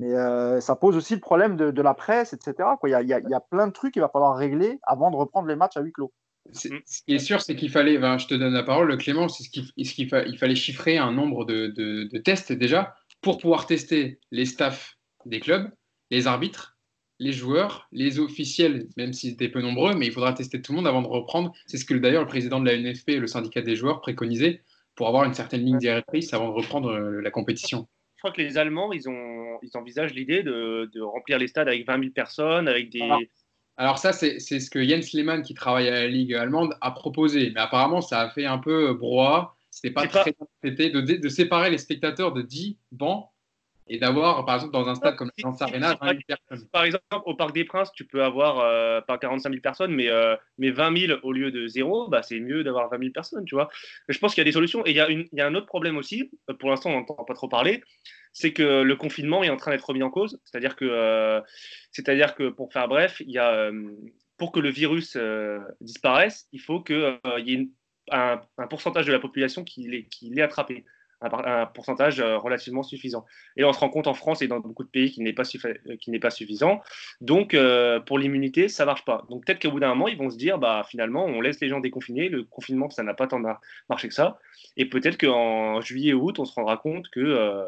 [0.00, 2.70] Mais euh, ça pose aussi le problème de, la presse, etc.
[2.84, 5.76] Il y, a, plein de trucs qu'il va falloir régler avant de reprendre les matchs
[5.76, 6.10] à huis clos.
[6.52, 9.42] Ce qui est sûr, c'est qu'il fallait, ben, je te donne la parole, Clément, c'est
[9.42, 14.18] ce qu'il il fallait chiffrer un nombre de, de, de, tests déjà pour pouvoir tester
[14.30, 15.70] les staffs des clubs,
[16.10, 16.78] les arbitres,
[17.18, 20.76] les joueurs, les officiels, même s'ils étaient peu nombreux, mais il faudra tester tout le
[20.76, 21.52] monde avant de reprendre.
[21.66, 24.62] C'est ce que d'ailleurs le président de la NFP et le syndicat des joueurs préconisaient
[25.00, 27.88] pour avoir une certaine ligne directrice avant de reprendre euh, la compétition.
[28.16, 31.68] Je crois que les Allemands, ils, ont, ils envisagent l'idée de, de, remplir les stades
[31.68, 33.00] avec 20 000 personnes, avec des...
[33.00, 33.20] Alors,
[33.78, 37.50] alors ça, c'est ce que Jens Lehmann, qui travaille à la Ligue allemande, a proposé.
[37.54, 39.54] Mais apparemment, ça a fait un peu brouhaha.
[39.70, 40.44] C'était pas très pas...
[40.64, 43.30] de, de, séparer les spectateurs de 10 bancs
[43.90, 46.68] et d'avoir, par exemple, dans un stade comme Lens Arena, 20 000 personnes.
[46.70, 50.08] Par exemple, au Parc des Princes, tu peux avoir euh, pas 45 000 personnes, mais,
[50.08, 53.44] euh, mais 20 000 au lieu de zéro, bah, c'est mieux d'avoir 20 000 personnes,
[53.44, 53.68] tu vois.
[54.08, 54.86] Je pense qu'il y a des solutions.
[54.86, 56.90] Et il y, a une, il y a un autre problème aussi, euh, pour l'instant,
[56.90, 57.82] on n'entend pas trop parler,
[58.32, 60.40] c'est que le confinement est en train d'être remis en cause.
[60.44, 61.40] C'est-à-dire que, euh,
[61.90, 63.72] c'est-à-dire que, pour faire bref, il y a,
[64.38, 65.18] pour que le virus
[65.80, 67.70] disparaisse, il faut qu'il y ait une,
[68.12, 70.84] un, un, pourcentage de la population qui l'ait attrapé
[71.20, 73.24] un, pourcentage euh, relativement suffisant.
[73.56, 75.44] Et on se rend compte en France et dans beaucoup de pays qu'il n'est pas,
[75.44, 76.80] qui pas suffisant.
[77.20, 79.24] Donc, euh, pour l'immunité, ça marche pas.
[79.30, 81.68] Donc, peut-être qu'au bout d'un moment, ils vont se dire, bah, finalement, on laisse les
[81.68, 82.28] gens déconfinés.
[82.28, 83.40] Le confinement, ça n'a pas tant
[83.88, 84.38] marché que ça.
[84.76, 87.66] Et peut-être qu'en juillet août, on se rendra compte que, euh,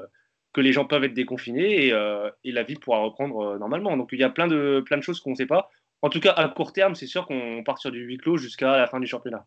[0.53, 3.97] que les gens peuvent être déconfinés et, euh, et la vie pourra reprendre euh, normalement.
[3.97, 5.71] Donc, il y a plein de, plein de choses qu'on ne sait pas.
[6.03, 8.77] En tout cas, à court terme, c'est sûr qu'on part sur du huis clos jusqu'à
[8.77, 9.47] la fin du championnat.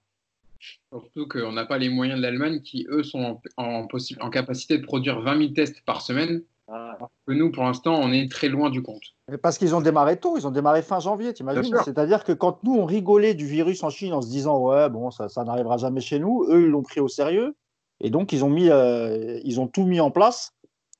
[0.91, 3.87] Surtout qu'on n'a pas les moyens de l'Allemagne qui, eux, sont en, en,
[4.21, 6.97] en, capacité de produire 20 000 tests par semaine Ah.
[7.27, 9.03] que nous, pour l'instant, on est très loin du compte.
[9.41, 11.75] parce qu'ils ont démarré tôt, ils ont démarré fin janvier, t'imagines?
[11.83, 15.11] C'est-à-dire que quand nous, on rigolait du virus en Chine en se disant, ouais, bon,
[15.11, 17.55] ça, ça n'arrivera jamais chez nous, eux, ils l'ont pris au sérieux.
[18.01, 20.53] Et donc, ils ont, mis, euh, ils ont tout mis en place.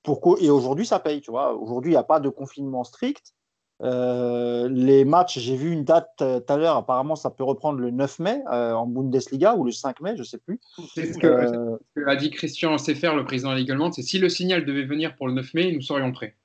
[0.04, 1.56] Pour et aujourd'hui, ça paye, tu vois?
[1.56, 3.34] Aujourd'hui, il n'y a pas de confinement strict.
[3.82, 7.80] Euh, les matchs, j'ai vu une date euh, tout à l'heure, apparemment ça peut reprendre
[7.80, 10.60] le 9 mai en Bundesliga ou le 5 mai, je ne sais plus.
[10.94, 14.86] C'est ce, que, a dit Christian Sefer, le président légalement, c'est si le signal devait
[14.86, 16.36] venir pour le 9 mai, nous serions prêts.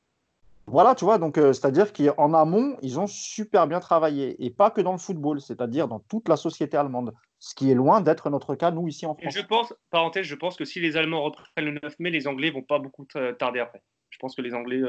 [0.67, 4.81] Voilà, tu vois, donc c'est-à-dire qu'en amont, ils ont super bien travaillé, et pas que
[4.81, 8.55] dans le football, c'est-à-dire dans toute la société allemande ce qui est loin d'être notre
[8.55, 9.35] cas, nous, ici en France.
[9.35, 12.51] je pense, parenthèse, je pense que si les Allemands reprennent le 9 mai, les Anglais
[12.51, 13.07] vont pas beaucoup
[13.39, 13.83] tarder après.
[14.11, 14.83] Je pense que les Anglais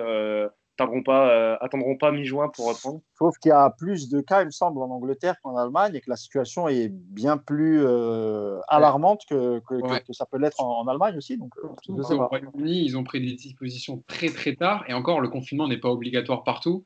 [0.72, 3.02] euh, tarderont pas, euh, attendront pas mi-juin pour reprendre.
[3.18, 6.02] Sauf qu'il y a plus de cas, il me semble, en Angleterre qu'en Allemagne et
[6.02, 11.18] que la situation est bien plus euh, alarmante que, que, ça peut l'être en, Allemagne
[11.18, 11.38] aussi.
[11.38, 15.68] Donc, au Royaume-Uni, ils ont pris des dispositions très très tard et encore, le confinement
[15.68, 16.86] n'est pas obligatoire partout,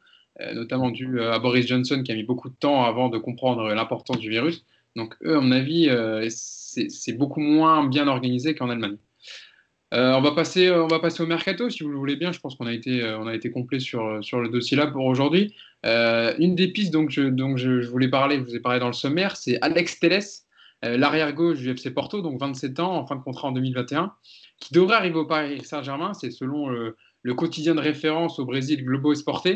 [0.53, 4.19] notamment dû à Boris Johnson qui a mis beaucoup de temps avant de comprendre l'importance
[4.19, 4.65] du virus.
[4.95, 8.97] Donc eux, à mon avis, euh, c'est beaucoup moins bien organisé qu'en Allemagne.
[9.93, 12.31] Euh, on, va passer, on va passer au mercato, si vous le voulez bien.
[12.31, 15.05] Je pense qu'on a été, euh, on a été complet sur, le dossier là pour
[15.05, 15.53] aujourd'hui.
[15.83, 18.93] une des pistes donc, je, donc je, voulais parler, je vous ai parlé dans le
[18.93, 20.23] sommaire, c'est Alex Teles,
[20.81, 24.13] l'arrière-gauche du FC Porto, donc 27 ans, en fin de contrat en 2021,
[24.59, 26.13] qui devrait arriver au Paris Saint-Germain.
[26.13, 26.95] C'est selon le,
[27.35, 29.49] quotidien de référence au Brésil Globo Esporte.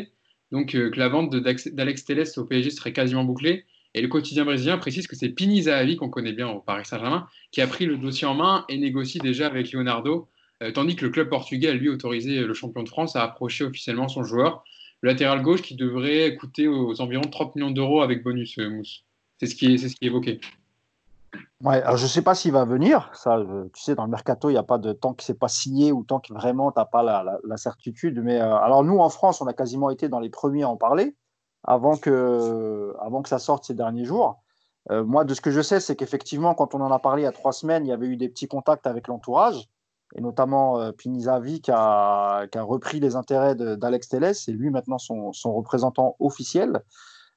[0.52, 3.64] Donc que la vente d'Alex Teles au PSG serait quasiment bouclée.
[3.94, 7.26] Et le quotidien brésilien précise que c'est Pini Zahavi, qu'on connaît bien au Paris Saint-Germain,
[7.50, 10.28] qui a pris le dossier en main et négocie déjà avec Leonardo,
[10.62, 13.64] euh, tandis que le club portugais a lui autorisé le champion de France à approcher
[13.64, 14.62] officiellement son joueur,
[15.00, 19.04] le latéral gauche qui devrait coûter aux environs 30 millions d'euros avec bonus, euh, Mousse.
[19.38, 20.38] C'est ce, qui est, évoqué.
[21.62, 23.10] Ouais, alors je ne sais pas s'il va venir.
[23.14, 25.48] Ça, tu sais, dans le mercato, il n'y a pas de temps que c'est pas
[25.48, 28.20] signé ou tant que vraiment tu n'as pas la, certitude.
[28.22, 30.76] Mais euh, alors nous, en France, on a quasiment été dans les premiers à en
[30.76, 31.14] parler
[31.64, 34.40] avant que, avant que ça sorte ces derniers jours.
[34.90, 37.24] Euh, moi, de ce que je sais, c'est qu'effectivement, quand on en a parlé il
[37.24, 39.68] y a trois semaines, il y avait eu des petits contacts avec l'entourage,
[40.16, 44.70] et notamment euh, Pinizavi qui a, qui a, repris les intérêts d'Alex Telles, et lui
[44.70, 46.82] maintenant son, son représentant officiel.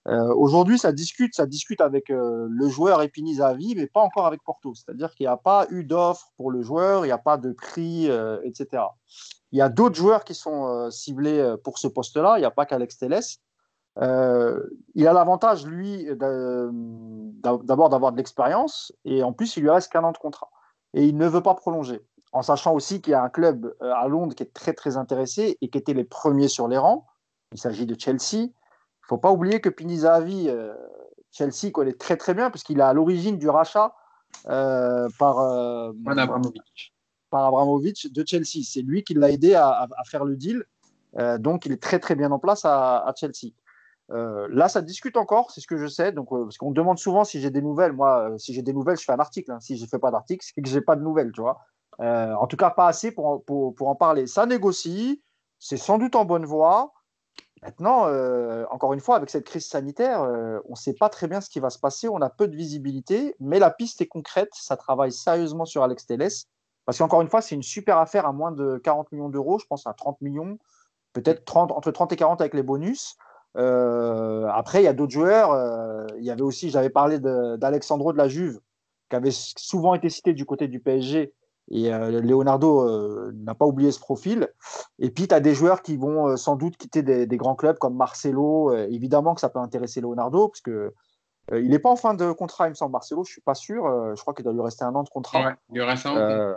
[0.07, 4.43] Euh, Aujourd'hui, ça discute, ça discute avec le joueur et Pinizavi, mais pas encore avec
[4.43, 4.73] Porto.
[4.73, 7.53] C'est-à-dire qu'il n'y a pas eu d'offre pour le joueur, il n'y a pas de
[7.53, 8.09] prix,
[8.43, 8.83] etc.
[9.53, 12.65] Il y a d'autres joueurs qui sont ciblés pour ce poste-là, il n'y a pas
[12.65, 13.21] qu'Alex Telles.
[14.01, 14.60] Euh,
[14.95, 20.03] il a l'avantage, lui, d'abord d'avoir de l'expérience et en plus, il lui reste qu'un
[20.03, 20.49] an de contrat.
[20.93, 22.01] Et il ne veut pas prolonger.
[22.32, 24.97] En sachant aussi qu'il y a un club euh, à Londres qui est très, très
[24.97, 27.06] intéressé et qui était les premiers sur les rangs.
[27.51, 28.34] Il s'agit de Chelsea.
[28.34, 30.73] Il ne faut pas oublier que Pinizavi, euh,
[31.32, 33.93] Chelsea connaît très, très bien parce qu'il est à l'origine du rachat
[34.45, 36.93] par, Abramovich.
[37.29, 38.63] par Abramovich de Chelsea.
[38.63, 40.65] C'est lui qui l'a aidé à, faire le deal.
[41.38, 43.53] donc, il est très, très bien en place à Chelsea.
[44.11, 46.11] Euh, là, ça discute encore, c'est ce que je sais.
[46.11, 47.93] Donc, euh, parce qu'on me demande souvent si j'ai des nouvelles.
[47.93, 49.51] Moi, euh, si j'ai des nouvelles, je fais un article.
[49.51, 49.59] Hein.
[49.59, 51.59] Si je ne fais pas d'article, c'est que j'ai pas de nouvelles, tu vois.
[51.99, 54.27] en tout cas, pas assez pour, pour, pour en parler.
[54.27, 55.21] Ça négocie,
[55.59, 56.93] c'est sans doute en bonne voie.
[57.61, 58.09] Maintenant,
[58.71, 61.61] encore une fois, avec cette crise sanitaire, on ne sait pas très bien ce qui
[61.61, 62.09] va se passer.
[62.09, 64.49] On a peu de visibilité, mais la piste est concrète.
[64.53, 66.27] Ça travaille sérieusement sur Alex Telles.
[66.85, 69.59] Parce qu'encore une fois, c'est une super affaire à moins de 40 millions d'euros.
[69.59, 70.57] Je pense à 30 millions,
[71.13, 73.15] peut-être 30, entre 30 et 40 avec les bonus.
[73.57, 75.51] Euh, après, il y a d'autres joueurs.
[75.51, 78.59] Euh, il y avait aussi, j'avais parlé d'Alexandro de, la Juve,
[79.09, 81.33] qui avait souvent été cité du côté du PSG.
[81.71, 84.49] Et euh, Leonardo n'a pas oublié ce profil.
[84.99, 87.95] Et puis, tu as des joueurs qui vont sans doute quitter des, grands clubs comme
[87.95, 88.73] Marcelo.
[88.73, 90.93] évidemment que ça peut intéresser Leonardo, parce que
[91.51, 93.53] il n'est pas en fin de contrat, il me semble, Marcelo, je ne suis pas
[93.53, 93.83] sûr.
[94.15, 95.55] je crois qu'il doit lui rester un an de contrat.
[95.69, 96.15] il lui reste un
[96.51, 96.55] an.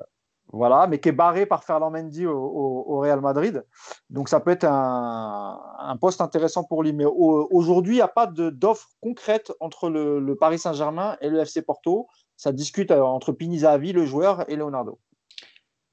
[0.52, 3.64] Voilà, mais qui est barré par Ferland Mendy au, Real Madrid.
[4.10, 6.92] Donc ça peut être un, poste intéressant pour lui.
[6.92, 11.62] Mais aujourd'hui, il n'y a pas d'offre concrète entre le, Paris Saint-Germain et le FC
[11.62, 12.06] Porto.
[12.36, 15.00] Ça discute euh, entre Pinizavi, le joueur, et Leonardo.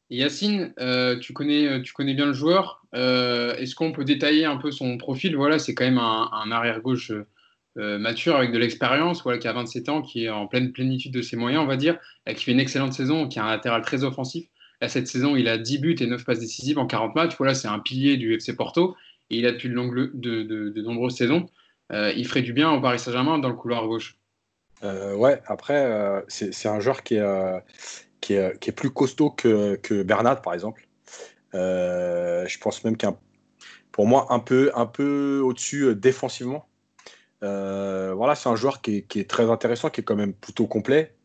[0.09, 2.85] Yacine, euh, tu, connais, tu connais bien le joueur.
[2.93, 5.35] Euh, est-ce qu'on peut détailler un peu son profil?
[5.37, 7.13] Voilà, c'est quand même un, arrière-gauche
[7.75, 11.21] mature avec de l'expérience, voilà, qui a 27 ans, qui est en pleine plénitude de
[11.21, 14.03] ses moyens, on va dire, qui fait une excellente saison, qui a un latéral très
[14.03, 14.45] offensif
[14.87, 17.35] cette saison, il a 10 buts et 9 passes décisives en 40 matchs.
[17.37, 18.95] Voilà, c'est un pilier du FC Porto.
[19.29, 21.47] Et il a depuis de, nombreuses saisons.
[21.91, 24.17] Euh, il ferait du bien au Paris Saint-Germain dans le couloir gauche.
[24.83, 27.61] Euh, ouais, après, euh, c'est un joueur qui est,
[28.19, 30.87] qui est, qui est, plus costaud que, que Bernard, par exemple.
[31.53, 33.17] je pense même qu'un,
[33.91, 36.67] pour moi, un peu, un peu au-dessus défensivement.
[37.43, 41.15] Voilà, c'est un joueur qui est, très intéressant, qui est quand même plutôt complet.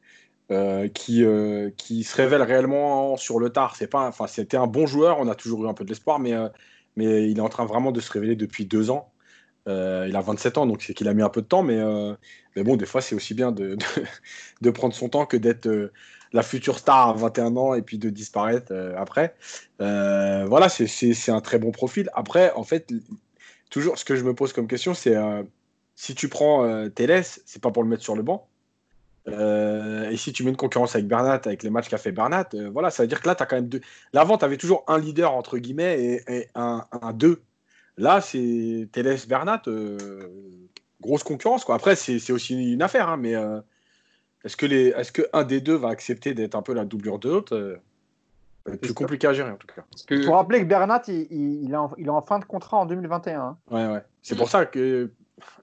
[0.50, 3.76] euh, qui, euh, qui se révèle réellement sur le tard.
[3.76, 5.18] C'est pas, enfin, c'était un bon joueur.
[5.20, 6.48] On a toujours eu un peu de l'espoir, mais, euh,
[6.96, 9.12] mais il est en train vraiment de se révéler depuis deux ans.
[9.66, 11.78] il a 27 ans, donc c'est qu'il a mis un peu de temps, mais,
[12.56, 13.84] mais bon, des fois, c'est aussi bien de, de,
[14.62, 15.92] de, prendre son temps que d'être
[16.32, 19.34] la future star à 21 ans et puis de disparaître après.
[19.78, 22.10] voilà, c'est un très bon profil.
[22.14, 22.92] Après, en fait,
[23.70, 25.16] toujours ce que je me pose comme question, c'est
[25.98, 28.46] si tu prends euh, Teles, c'est pas pour le mettre sur le banc.
[29.26, 32.50] Euh, et si tu mets une concurrence avec Bernat, avec les matchs qu'a fait Bernat,
[32.54, 33.80] euh, voilà, ça veut dire que là, tu as quand même deux.
[34.12, 37.42] L'avant, tu avais toujours un leader, entre guillemets, et, un, un, deux.
[37.96, 39.62] Là, c'est Teles Bernat,
[41.00, 41.64] grosse concurrence.
[41.64, 41.74] Quoi.
[41.74, 43.34] Après, c'est aussi une affaire, hein, mais
[44.44, 47.18] est-ce que, les, est que un des deux va accepter d'être un peu la doublure
[47.18, 47.80] de l'autre
[48.76, 49.82] plus compliqué à gérer en tout cas.
[50.10, 51.26] Il faut rappeler que Bernat, il,
[51.64, 53.40] il, est en, il, est en, fin de contrat en 2021.
[53.40, 53.56] Hein.
[53.70, 54.02] Ouais, ouais.
[54.22, 55.10] C'est pour ça que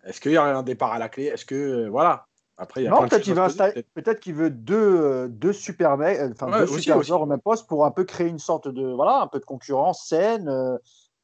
[0.05, 1.25] est-ce qu'il y a un départ à la clé?
[1.25, 1.55] Est-ce que.
[1.55, 2.25] Euh, voilà.
[2.57, 5.97] Après, il y a non, peut-être qu'il veut, peut qu'il veut deux, euh, deux super
[5.97, 8.69] mecs, euh, enfin deux super joueurs au même poste pour un peu créer une sorte
[8.69, 10.49] de voilà, un peu de concurrence saine.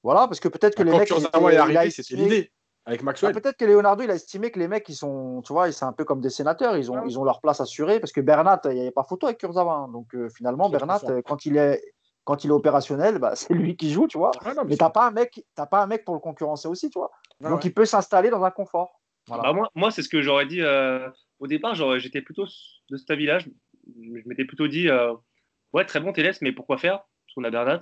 [0.04, 1.10] voilà, parce que peut-être que les mecs.
[1.10, 2.52] Quand est arrivé, c'était l'idée
[2.86, 3.34] avec Maxwell.
[3.34, 5.86] Ah, peut-être que Leonardo, il a estimé que les mecs, ils sont, tu vois, c'est
[5.86, 8.60] un peu comme des sénateurs, ils ont, ils ont leur place assurée, parce que Bernat,
[8.66, 9.74] il n'y avait pas photo avec Kurzawa.
[9.74, 9.88] Hein.
[9.90, 11.82] donc finalement, Bernat, quand il est
[12.24, 14.32] quand il est opérationnel, bah, c'est lui qui joue, tu vois.
[14.66, 17.12] mais tu n'as pas, un mec, pas un mec pour le concurrencer aussi, tu vois.
[17.44, 19.02] Donc il peut s'installer dans un confort.
[19.28, 21.08] Bah, moi, moi c'est ce que j'aurais dit euh,
[21.40, 21.76] au départ.
[22.00, 22.46] J'étais plutôt
[22.90, 23.40] de cet avis-là.
[23.40, 23.48] Je,
[24.26, 25.14] m'étais plutôt dit, euh,
[25.74, 27.00] ouais, très bon Télès, mais pourquoi faire?
[27.00, 27.80] Parce qu'on a Bernat.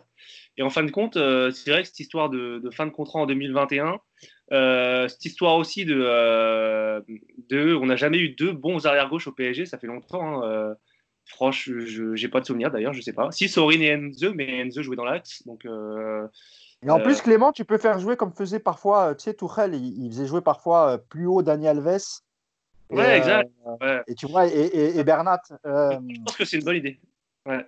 [0.57, 3.19] Et en fin de compte, euh, c'est vrai que cette histoire de, fin de contrat
[3.19, 3.99] en 2021,
[5.07, 5.95] cette histoire aussi de,
[7.49, 10.43] de on n'a jamais eu deux bons arrière-gauche au PSG, ça fait longtemps.
[10.43, 10.75] Hein,
[11.29, 13.31] Franche, je n'ai pas de souvenir d'ailleurs, je sais pas.
[13.31, 15.45] Si Sorin et Enze, mais Enze jouait dans l'axe.
[15.45, 16.27] Donc, euh,
[16.85, 19.33] et en plus, euh, Clément, tu peux faire jouer comme faisait parfois, euh, tu sais,
[19.33, 22.21] Tourelle, il, faisait jouer parfois plus haut Daniel Alves.
[22.89, 23.51] Ouais, exact.
[24.07, 25.41] Et tu vois, et, Bernat.
[25.63, 26.99] Je pense que c'est une bonne idée.
[27.45, 27.65] Ouais.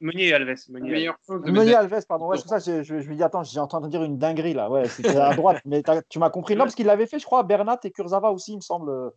[0.00, 0.56] Meunier, et Alves.
[0.68, 2.28] Meunier, Alves, pardon.
[2.28, 4.68] Ouais, c'est ça, je, je, me dis, attends, j'ai entendu dire une dinguerie là.
[4.68, 6.54] Ouais, c'était à droite, mais tu m'as compris.
[6.54, 9.12] Non, parce qu'il l'avait fait, je crois, Bernat et Kurzawa aussi, il me semble.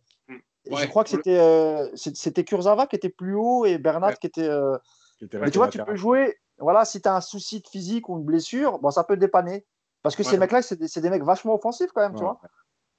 [0.70, 4.48] Je crois que c'était euh, c'était Kurzawa qui était plus haut et Bernat qui était.
[4.48, 4.78] Euh,
[5.20, 6.36] mais tu vois, tu peux jouer.
[6.58, 9.64] Voilà, si tu as un souci de physique ou une blessure, bon, ça peut dépanner.
[10.02, 12.40] Parce que ces mecs-là, c'est des, des, mecs vachement offensifs quand même, tu vois.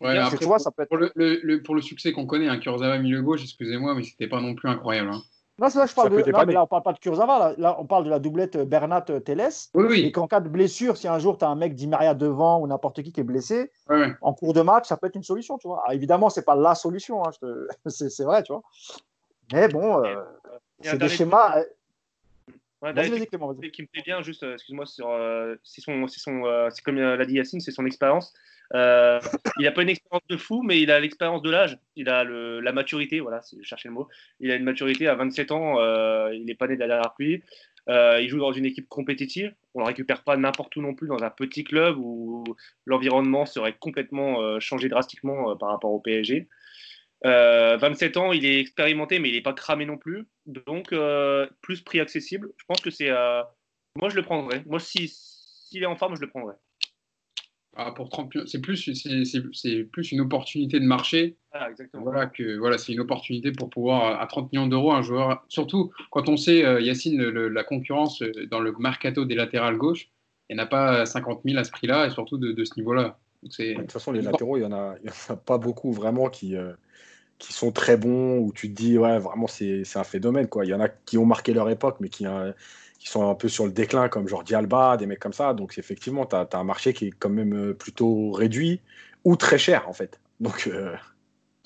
[0.01, 0.89] Ouais, après, tu vois, ça peut être...
[0.89, 4.27] pour, le, le, pour le succès qu'on connaît, un Kurzawa milieu gauche, excusez-moi, mais c'était
[4.27, 5.11] pas non plus incroyable.
[5.13, 5.21] Hein.
[5.59, 6.31] Non, c'est là que je parle de.
[6.31, 7.53] Non, mais là, on parle pas de Kurzawa.
[7.57, 7.75] Là.
[7.79, 9.69] on parle de la doublette Bernat-Teles.
[9.75, 9.99] Oui, oui.
[10.01, 12.67] Et qu'en cas de blessure, si un jour tu as un mec d'Imaria devant ou
[12.67, 13.71] n'importe qui qui est blessé,
[14.21, 15.81] en cours de match, ça peut être une solution, tu vois.
[15.83, 17.67] Alors, évidemment, c'est pas la solution, hein, te...
[17.85, 18.63] c'est vrai, tu vois.
[19.51, 20.23] Mais bon, euh,
[20.81, 21.59] c'est des schémas.
[21.59, 21.63] Euh,
[22.83, 26.67] Ouais, vas-y, Clément, qui me plaît bien, juste, euh, excuse-moi, euh, c'est son, son, euh,
[26.69, 28.33] c'est comme l'a dit Yacine, c'est son expérience.
[28.75, 29.21] Euh,
[29.57, 31.77] il n'a pas une expérience de fou, mais il a l'expérience de l'âge.
[31.95, 34.09] Il a le, la maturité, voilà, je cherchais le mot.
[34.41, 35.75] Il a une maturité à 27 ans,
[36.31, 37.41] il n'est pas né derrière la pluie.
[37.87, 39.53] il joue dans une équipe compétitive.
[39.75, 42.43] On ne le récupère pas n'importe où non plus dans un petit club où
[42.85, 46.49] l'environnement serait complètement changé drastiquement par rapport au PSG.
[47.23, 50.27] 27 euh, ans, il est expérimenté, mais il n'est pas cramé non plus.
[50.45, 52.51] Donc, euh, plus prix accessible.
[52.57, 53.09] Je pense que c'est.
[53.09, 53.41] Euh,
[53.95, 54.63] moi, je le prendrais.
[54.65, 56.55] Moi, s'il si, est en forme, je le prendrais.
[57.75, 61.38] Ah, pour 30 c'est plus, c'est, plus une opportunité de marché.
[61.53, 62.03] Ah, exactement.
[62.03, 65.43] Voilà, que, voilà, c'est une opportunité pour pouvoir, à 30 millions d'euros, un joueur.
[65.47, 70.12] Surtout quand on sait, Yacine, la concurrence dans le mercato des latérales gauche,
[70.49, 73.17] il n'y en a pas 50 000 à ce prix-là, et surtout de, ce niveau-là.
[73.41, 74.95] De toute façon, les latéraux, il n'y en, en,
[75.29, 76.55] a pas beaucoup vraiment qui,
[77.43, 80.47] qui sont très bons, où tu te dis, ouais, vraiment, c'est un phénomène.
[80.47, 80.63] Quoi.
[80.63, 82.53] Il y en a qui ont marqué leur époque, mais qui, euh,
[82.99, 85.53] qui sont un peu sur le déclin, comme Jordi Alba, des mecs comme ça.
[85.53, 88.79] Donc, effectivement, tu as, un marché qui est quand même euh, plutôt réduit
[89.25, 90.21] ou très cher, en fait.
[90.39, 90.67] Donc.
[90.67, 90.95] Euh...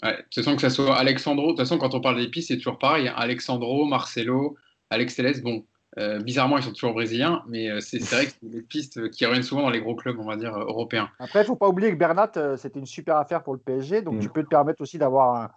[0.02, 1.46] Ouais, c'est que ça soit Alexandro.
[1.46, 3.08] De toute façon, quand on parle des pistes, c'est toujours pareil.
[3.08, 3.14] Hein.
[3.16, 4.56] Alexandro, Marcelo,
[4.90, 5.64] Alex Telles, bon,
[5.98, 9.26] euh, bizarrement, ils sont toujours brésiliens, mais euh, c'est vrai que c'est des pistes qui
[9.26, 11.10] reviennent souvent dans les gros clubs, on va dire, euh, européens.
[11.18, 14.04] Après, il ne faut pas oublier que Bernat, c'était une super affaire pour le PSG,
[14.04, 14.20] donc mm.
[14.20, 15.52] tu peux te permettre aussi d'avoir un,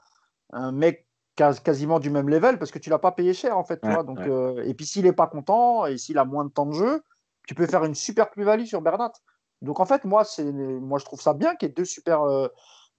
[0.53, 3.81] mec quasiment du même level parce que tu l'as pas payé cher, en fait.
[4.07, 4.21] donc,
[4.65, 7.03] et puis, s'il n'est pas content et s'il a moins de temps de jeu,
[7.47, 9.13] tu peux faire une super plus-value sur Bernat.
[9.63, 12.23] Donc, en fait, moi, moi je trouve ça bien qu'il y ait deux super,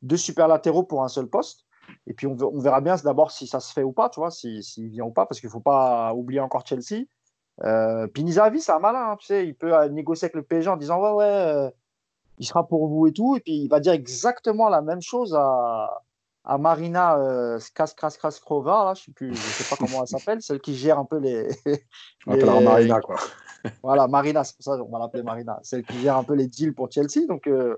[0.02, 1.66] deux super latéraux pour un seul poste.
[2.08, 4.90] Et puis, on, verra bien d'abord si ça se fait ou pas, tu vois, s'il
[4.90, 7.06] vient ou pas, parce qu'il ne faut pas oublier encore Chelsea.
[7.64, 10.70] Euh, Pinizavi, c'est un malin, hein, tu sais, il peut euh, négocier avec le PSG
[10.70, 11.70] en disant ouais, ouais, euh,
[12.40, 15.36] il sera pour vous et tout, et puis il va dire exactement la même chose
[15.36, 16.02] à,
[16.44, 20.60] à Marina euh, Kraskraskrova, là, je sais plus, je sais pas comment elle s'appelle, celle
[20.60, 21.50] qui gère un peu les.
[22.26, 23.18] On l'appellera Marina, quoi.
[23.84, 26.48] voilà, Marina, c'est pour ça qu'on va l'appeler Marina, celle qui gère un peu les
[26.48, 27.28] deals pour Chelsea.
[27.28, 27.78] Donc, euh,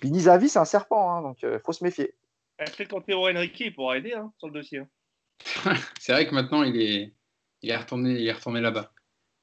[0.00, 2.14] Pinizavi, c'est un serpent, hein, donc il faut se méfier.
[2.58, 4.80] Peut-être qu'Antero Henrique pourra aider hein, sur le dossier.
[4.80, 5.74] Hein.
[6.00, 7.14] c'est vrai que maintenant, il est,
[7.62, 8.90] il est retourné, il est retourné là-bas.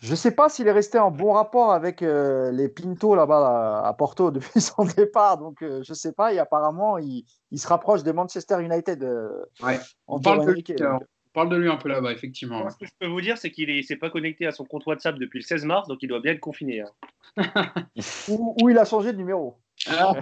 [0.02, 3.84] Je ne sais pas s'il est resté en bon rapport avec euh, les Pinto là-bas
[3.86, 5.38] à Porto depuis son départ.
[5.38, 6.34] Donc, euh, je ne sais pas.
[6.34, 9.04] Et apparemment, il, il, se rapproche de Manchester United.
[9.04, 9.80] Euh, ouais.
[10.08, 11.00] on, parle de lui, on,
[11.34, 12.68] parle de lui, un peu là-bas, effectivement.
[12.72, 14.88] Ce que je peux vous dire, c'est qu'il ne s'est pas connecté à son compte
[14.88, 16.82] WhatsApp depuis le 16 mars, donc il doit bien être confiné.
[16.82, 16.92] Hein.
[18.28, 19.60] ou, il a changé de numéro.
[19.88, 20.18] Alors,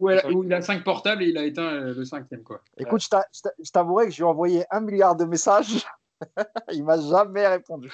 [0.00, 0.10] où,
[0.44, 2.42] il a 5 portables et il a éteint le cinquième.
[2.42, 2.62] Quoi.
[2.78, 5.86] Écoute, je t'avouerai que je lui ai envoyé un milliard de messages.
[6.72, 7.92] il m'a jamais répondu.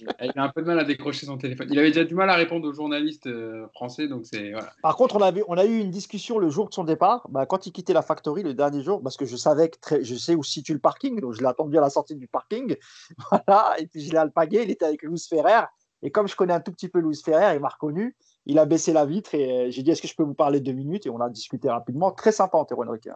[0.00, 1.68] il a un peu de mal à décrocher son téléphone.
[1.70, 4.72] Il avait déjà du mal à répondre aux journalistes euh, français, donc c'est voilà.
[4.82, 7.46] Par contre, on, avait, on a eu une discussion le jour de son départ, bah,
[7.46, 10.14] quand il quittait la factory le dernier jour, parce que je savais que très, je
[10.14, 12.76] sais où situe le parking, donc je l'ai attendu à la sortie du parking,
[13.30, 15.64] voilà, et puis je l'ai alpagué, il était avec Louis Ferrer,
[16.04, 18.14] et comme je connais un tout petit peu Louis Ferrer, il m'a reconnu,
[18.46, 20.60] il a baissé la vitre et euh, j'ai dit est-ce que je peux vous parler
[20.60, 21.06] deux minutes?
[21.06, 23.10] Et on a discuté rapidement, très sympa Antoine Riquet.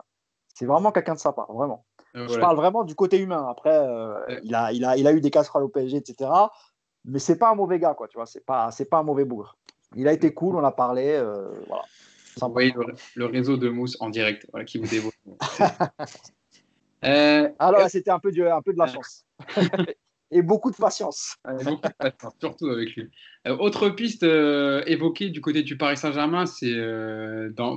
[0.54, 1.84] C'est vraiment quelqu'un de sympa, vraiment.
[2.18, 3.46] Euh, je parle vraiment du côté humain.
[3.48, 6.30] Après, euh, il, a, il, a, il a eu des casseroles au PSG, etc.
[7.04, 8.08] Mais c'est pas un mauvais gars, quoi.
[8.08, 9.56] Tu vois, c'est pas, c'est pas un mauvais bougre.
[9.96, 11.12] Il a été cool, on a parlé.
[11.12, 11.84] Euh, voilà.
[12.40, 12.72] Vous voyez
[13.16, 15.12] le, réseau de mousse en direct voilà, qui vous dévoile.
[17.58, 19.24] Alors, c'était un peu, du, un peu de la chance.
[20.30, 21.36] et beaucoup de patience.
[21.64, 23.10] beaucoup de patience, surtout avec lui.
[23.58, 26.76] autre piste évoquée du côté du Paris Saint-Germain, c'est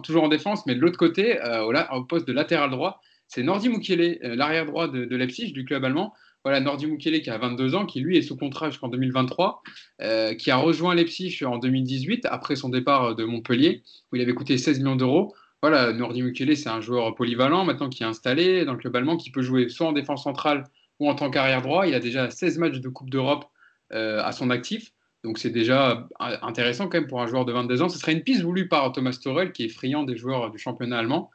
[0.03, 3.01] toujours en défense, mais de l'autre côté, au, au, poste de latéral droit,
[3.33, 6.13] c'est Nordi Mukiele, euh, l'arrière droit de, Leipzig, du club allemand.
[6.43, 9.63] Voilà, Nordi Mukiele qui a 22 ans, qui lui est sous contrat jusqu'en 2023,
[10.01, 14.33] euh, qui a rejoint Leipzig en 2018 après son départ de Montpellier, où il avait
[14.33, 15.33] coûté 16 millions d'euros.
[15.61, 19.15] Voilà, Nordi Mukiele, c'est un joueur polyvalent maintenant qui est installé dans le club allemand,
[19.15, 20.65] qui peut jouer soit en défense centrale
[20.99, 21.87] ou en tant qu'arrière droit.
[21.87, 23.45] Il a déjà 16 matchs de Coupe d'Europe
[23.93, 24.91] euh, à son actif.
[25.23, 27.89] Donc c'est déjà intéressant quand même pour un joueur de 22 ans.
[27.89, 30.97] Ce serait une piste voulue par Thomas Torel, qui est friand des joueurs du championnat
[30.97, 31.29] allemand.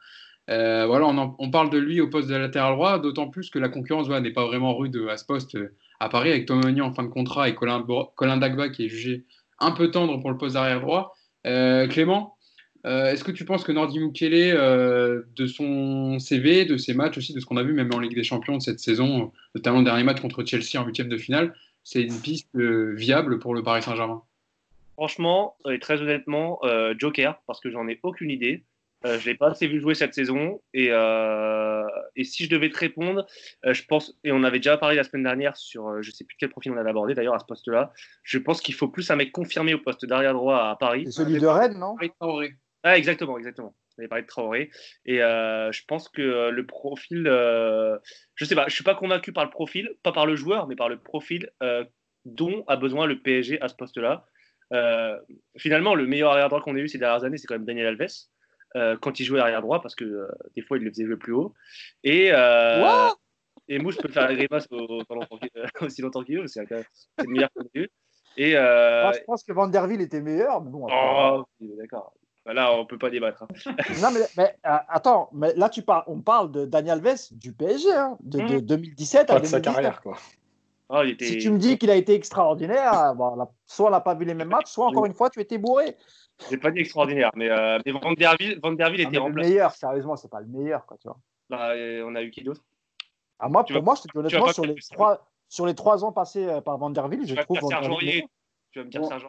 [0.49, 3.67] Euh, voilà, on, parle de lui au poste de latéral droit, d'autant plus que la
[3.67, 7.03] concurrence n'est pas vraiment rude à ce poste euh, à Paris, avec Tom en fin
[7.03, 9.25] de contrat et Colin, Colin, Dagba qui est jugé
[9.59, 11.15] un peu tendre pour le poste d'arrière droit.
[11.45, 12.35] Euh, Clément,
[12.85, 14.53] est-ce que tu penses que Nordi Mukele,
[15.35, 18.15] de son CV, de ses matchs aussi, de ce qu'on a vu même en Ligue
[18.15, 21.53] des Champions de cette saison, notamment le dernier match contre Chelsea en huitième de finale,
[21.83, 24.21] c'est une piste viable pour le Paris Saint-Germain?
[24.93, 26.61] Franchement, et très honnêtement,
[26.97, 28.63] Joker, parce que j'en ai aucune idée.
[29.05, 30.61] Euh, je ne l'ai pas assez vu jouer cette saison.
[30.73, 33.25] Et, euh, et si je devais te répondre,
[33.65, 36.23] euh, je pense, et on avait déjà parlé la semaine dernière sur, je ne sais
[36.23, 39.09] plus quel profil on avait abordé d'ailleurs à ce poste-là, je pense qu'il faut plus
[39.11, 41.03] un mec confirmé au poste d'arrière droit à Paris.
[41.05, 41.95] C'est celui de Rennes, non?
[42.83, 43.75] Ah, exactement, exactement.
[43.97, 44.69] On avait parlé de Traoré.
[45.05, 49.49] Et je pense que le profil, je sais pas, je suis pas convaincu par le
[49.49, 51.49] profil, pas par le joueur, mais par le profil
[52.25, 54.25] dont a besoin le PSG à ce poste-là.
[55.57, 57.87] finalement, le meilleur arrière droit qu'on ait eu ces dernières années, c'est quand même Daniel
[57.87, 58.27] Alves.
[58.75, 61.15] Euh, quand il jouait arrière droit parce que euh, des fois il le faisait jouer
[61.15, 61.53] plus haut.
[62.03, 63.09] Et, euh,
[63.67, 64.67] et Mouche peut faire la grimace
[65.81, 66.83] aussi longtemps qu'il veut, c'est le
[67.27, 67.63] meilleur qu'on
[68.35, 70.61] Et, Moi, je pense que Van Der Ville était meilleur.
[70.61, 72.13] Mais bon, oh, d'accord.
[72.45, 73.43] Bah, là, on peut pas débattre.
[73.43, 73.75] Hein.
[74.01, 77.91] non, mais, mais attends, mais là, tu parles, on parle de Daniel Alves du PSG,
[77.93, 79.49] hein, de, 2017 à 2019.
[79.49, 80.17] sa carrière, quoi.
[80.89, 81.25] Oh, était...
[81.25, 84.33] Si tu me dis qu'il a été extraordinaire, bon, soit on n'a pas vu les
[84.33, 85.97] mêmes matchs, soit encore une fois, tu étais bourré.
[86.49, 89.47] J'ai pas dit extraordinaire, mais, euh, mais Van, Der Ville, Van Der était remplacé.
[89.47, 91.17] Le meilleur, sérieusement, c'est pas le meilleur, quoi, tu vois.
[91.49, 91.73] Bah,
[92.05, 92.61] on a eu qui d'autre?
[93.39, 96.11] Ah, Moi, pour moi, je te dis honnêtement, sur les, trois, sur les trois ans
[96.11, 97.59] passés euh, par Van Der Ville, je trouve.
[97.59, 99.09] Van Der Tu vas me dire bon.
[99.09, 99.27] Serge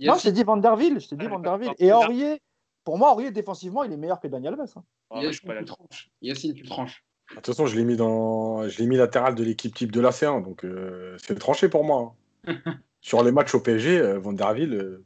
[0.00, 1.72] Non, je t'ai dit Van Der Ville, je t'ai dit Van Der Ville.
[1.78, 2.40] Et Aurier,
[2.84, 4.72] pour moi, Aurier, défensivement, il est meilleur que Daniel Alves.
[4.76, 4.84] Hein.
[5.10, 5.22] Ah,
[6.22, 7.04] Yacine, tu tranches.
[7.30, 10.00] De toute façon, je l'ai mis dans, je l'ai mis latéral de l'équipe type de
[10.00, 12.16] la C1, donc euh, c'est tranché pour moi.
[12.46, 12.54] Hein.
[13.02, 15.00] Sur les matchs au PSG, Van Der Ville,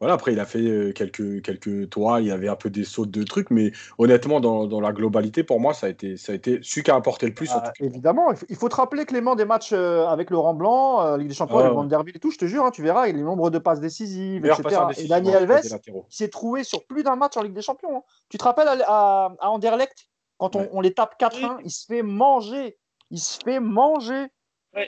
[0.00, 2.84] voilà, après, il a fait euh, quelques, quelques toits, il y avait un peu des
[2.84, 6.34] sautes de trucs, mais honnêtement, dans, la globalité, pour moi, ça a été, ça a
[6.36, 7.50] été celui qui a apporté le plus.
[7.52, 11.28] Ah, évidemment, il faut te rappeler, Clément, des matchs euh, avec Laurent Blanc, euh, Ligue
[11.28, 13.18] des Champions, avec Van Der et tout, je te jure, hein, tu verras, il a
[13.18, 14.82] le nombre de passes décisives, etc.
[14.98, 17.96] et Daniel Alves s'est trouvé sur plus d'un match en Ligue des Champions.
[17.96, 18.02] Hein.
[18.28, 22.78] Tu te rappelles à, à, Anderlecht, quand on, les tape 4-1, il se fait manger.
[23.10, 24.26] Il se fait manger.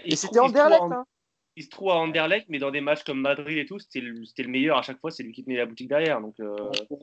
[0.05, 0.83] et c'était Anderlecht.
[0.83, 1.05] Hein
[1.61, 4.13] il se trouve à Anderlecht, mais dans des matchs comme Madrid et tout, c'était le,
[4.13, 6.21] le, meilleur à chaque fois, c'est lui qui tenait la boutique derrière.
[6.21, 6.57] Donc, euh,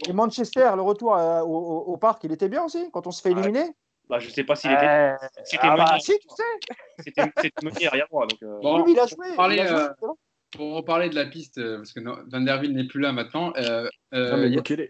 [0.08, 3.32] Et Manchester, le retour euh, au, parc, il était bien aussi quand on se fait
[3.32, 3.66] éliminer
[4.10, 5.14] bah, Je sais pas s'il était.
[5.14, 5.16] Euh...
[5.44, 8.26] C'était ah bah, si, tu sais C'était mené derrière moi.
[8.26, 8.60] Donc, euh...
[8.62, 9.36] bon, oui, il a joué.
[9.36, 10.08] Parler, il a joué euh,
[10.56, 13.54] pour reparler de la piste, parce que Van Der Ville n'est plus là maintenant.
[13.56, 14.90] non, mais Mukele.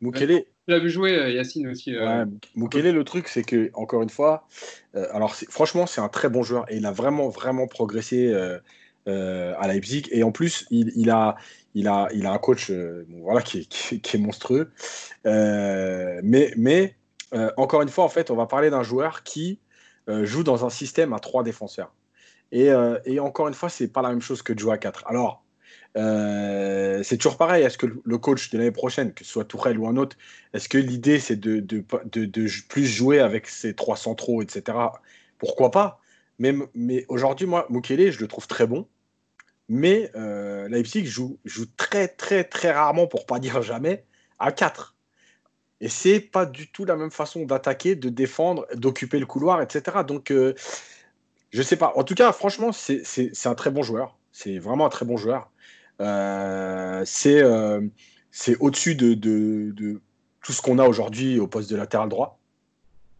[0.00, 0.44] Mukele.
[0.44, 1.98] Tu l'as vu jouer, Yacine aussi.
[1.98, 2.22] Ouais,
[2.54, 4.46] Mukele, le truc, c'est que, encore une fois,
[4.94, 8.32] alors franchement, c'est un très bon joueur et il a vraiment, vraiment progressé
[9.08, 10.04] euh, à Leipzig.
[10.10, 11.36] Et en plus, il, a,
[11.74, 14.70] il, a, il a un coach euh, voilà, qui, est, monstrueux.
[15.26, 16.94] Euh, mais, mais
[17.56, 19.60] encore une fois, en fait, on va parler d'un joueur qui
[20.22, 21.92] joue dans un système à trois défenseurs.
[22.52, 22.70] Et,
[23.04, 25.04] et encore une fois, c'est pas la même chose que de jouer à quatre.
[25.06, 25.44] Alors,
[25.94, 27.64] c'est toujours pareil.
[27.64, 30.16] Est-ce que le coach de l'année prochaine, que ce soit Tourelle ou un autre,
[30.54, 34.78] est-ce que l'idée c'est de, de, de, plus jouer avec ses trois centraux, etc.
[35.38, 36.00] Pourquoi pas?
[36.38, 38.86] Mais, mais aujourd'hui, moi, Mukele, je le trouve très bon.
[39.68, 41.38] Mais euh, Leipzig joue,
[41.76, 44.04] très, très, très rarement, pour pas dire jamais,
[44.38, 44.94] à 4.
[45.80, 49.98] Et c'est pas du tout la même façon d'attaquer, de défendre, d'occuper le couloir, etc.
[50.06, 50.54] Donc, euh,
[51.50, 51.92] je sais pas.
[51.96, 54.18] En tout cas, franchement, c'est un très bon joueur.
[54.32, 55.50] C'est vraiment un très bon joueur.
[56.00, 57.88] Euh, euh,
[58.30, 60.00] c'est au-dessus de, de,
[60.42, 62.37] tout ce qu'on a aujourd'hui au poste de latéral droit.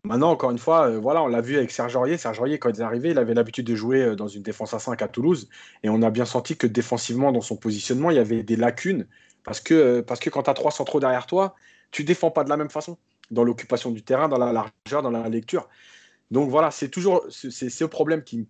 [0.09, 2.17] Maintenant, encore une fois, euh, voilà, on l'a vu avec Serge Aurier.
[2.17, 4.79] Serge Aurier, quand il est arrivé, il avait l'habitude de jouer dans une défense à
[4.79, 5.51] 5 à Toulouse.
[5.83, 9.07] Et on a bien senti que défensivement, dans son positionnement, il y avait des lacunes.
[9.45, 11.55] Parce que, parce que quand tu as trois centraux derrière toi,
[11.91, 12.97] tu défends pas de la même façon.
[13.31, 15.69] Dans l'occupation du terrain, dans la largeur, dans la lecture.
[16.31, 18.47] Donc voilà, c'est toujours c'est ce problème qui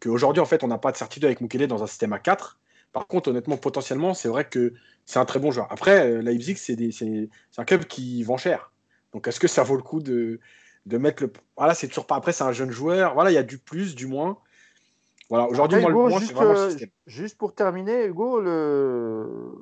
[0.00, 2.58] qu'aujourd'hui, en fait, on n'a pas de certitude avec Mukele dans un système à 4.
[2.92, 4.74] Par contre, honnêtement, potentiellement, c'est vrai que
[5.06, 5.68] c'est un très bon joueur.
[5.70, 8.72] Après, euh, Leipzig, c'est un club qui vend cher.
[9.14, 10.40] Donc, est-ce que ça vaut le coup de,
[10.88, 11.32] de mettre le.
[11.56, 12.16] Voilà, c'est toujours pas.
[12.16, 13.14] Après, c'est un jeune joueur.
[13.14, 14.38] Voilà, il y a du plus, du moins.
[15.28, 16.74] Voilà, aujourd'hui, moi, le juste, vraiment euh,
[17.06, 19.52] juste pour terminer, Hugo, le...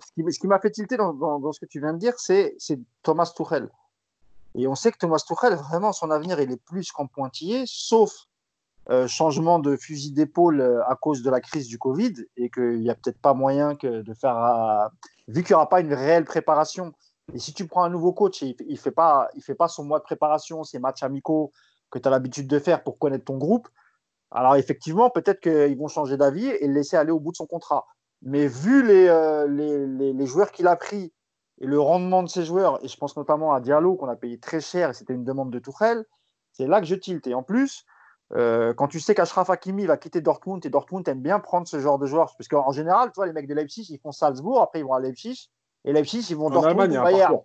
[0.00, 2.56] ce qui, m'a fait tilter dans, dans, ce que tu viens de dire, c'est
[3.02, 3.70] Thomas Tuchel.
[4.54, 8.12] Et on sait que Thomas Tuchel, vraiment, son avenir, il est plus qu'en pointillé, sauf
[8.90, 12.80] euh, changement de fusil d'épaule euh, à cause de la crise du Covid et qu'il
[12.80, 14.90] n'y a peut-être pas moyen que de faire,
[15.26, 16.92] vu qu'il n'y aura pas une réelle préparation.
[17.34, 19.68] Et si tu prends un nouveau coach et il ne fait, pas, il fait pas
[19.68, 21.52] son mois de préparation, ses matchs amicaux
[21.90, 23.68] que tu as l'habitude de faire pour connaître ton groupe,
[24.30, 27.46] alors effectivement, peut-être qu'ils vont changer d'avis et le laisser aller au bout de son
[27.46, 27.86] contrat.
[28.22, 29.06] Mais vu les,
[29.48, 31.12] les, les, joueurs qu'il a pris
[31.60, 34.38] et le rendement de ces joueurs, et je pense notamment à Diallo qu'on a payé
[34.38, 36.04] très cher et c'était une demande de Tourelle,
[36.52, 37.26] c'est là que je tilte.
[37.26, 37.84] Et en plus,
[38.34, 41.80] euh, quand tu sais qu'Ashraf Hakimi va quitter Dortmund et Dortmund aime bien prendre ce
[41.80, 44.60] genre de joueurs, parce qu'en général, tu vois, les mecs de Leipzig, ils font Salzbourg,
[44.60, 45.50] après ils vont à Leipzig,
[45.84, 47.38] et Leipzig, ils vont en Dortmund ou Bayern.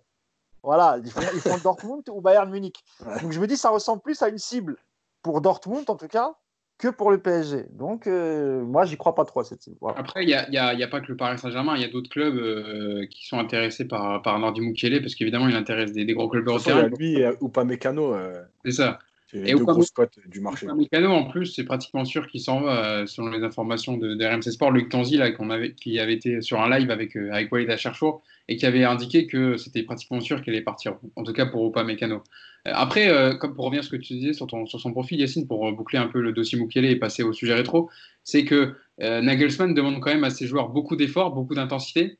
[0.62, 2.82] Voilà, ils font, Dortmund ou Bayern Munich.
[3.22, 4.76] Donc je me dis, ça ressemble plus à une cible
[5.22, 6.34] pour Dortmund, en tout cas,
[6.78, 7.66] que pour le PSG.
[7.70, 9.76] Donc euh, moi, j'y crois pas trop à cette cible.
[9.96, 12.36] Après, il n'y a, a, pas que le Paris Saint-Germain, il y a d'autres clubs
[12.36, 16.48] euh, qui sont intéressés par, par Nordi Mukiele, parce qu'évidemment, il intéresse des, gros clubs
[16.48, 16.88] européens.
[16.98, 18.16] Lui ou pas Mécano.
[18.64, 18.98] C'est ça.
[19.32, 20.66] Et deux grosses cotes du marché.
[20.76, 24.24] Mécano, en plus, c'est pratiquement sûr qu'il s'en va, euh, selon les informations de, de
[24.24, 24.70] RMC Sport.
[24.70, 28.22] Luc Tanzi, là, avait, qui avait été sur un live avec, euh, avec Walid Acharchour
[28.48, 31.62] et qui avait indiqué que c'était pratiquement sûr qu'il allait partir, en tout cas pour
[31.62, 32.22] Opa Mécano.
[32.68, 33.08] Euh, après,
[33.40, 35.72] comme pour revenir à ce que tu disais sur, ton, sur son profil, Yacine, pour
[35.72, 37.90] boucler un peu le dossier Mukiele et passer au sujet rétro,
[38.22, 42.18] c'est que Nagelsmann demande quand même à ses joueurs beaucoup d'efforts, beaucoup d'intensité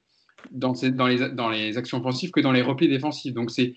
[0.51, 3.33] dans, dans, les, dans les actions offensives que dans les replis défensifs.
[3.33, 3.75] Donc c'est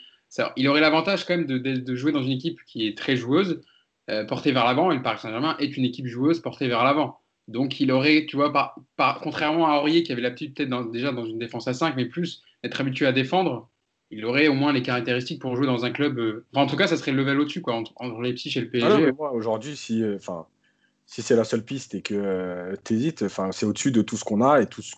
[0.56, 3.62] il aurait l'avantage quand même de, jouer dans une équipe qui est très joueuse,
[4.10, 7.20] euh, portée vers l'avant, et le Paris Saint-Germain est une équipe joueuse portée vers l'avant.
[7.48, 11.26] Donc il aurait, tu vois, par, contrairement à Aurier qui avait l'habitude peut-être déjà dans
[11.26, 13.70] une défense à 5, mais plus être habitué à défendre,
[14.12, 16.20] il aurait au moins les caractéristiques pour jouer dans un club.
[16.20, 18.70] Euh, en tout cas, ça serait le level au-dessus, quoi, entre, les Leipzig et le
[18.70, 19.12] PSG.
[19.14, 20.18] moi, aujourd'hui, si, euh,
[21.06, 24.24] si c'est la seule piste et que tu hésites, enfin, c'est au-dessus de tout ce
[24.24, 24.96] qu'on a et tout ce,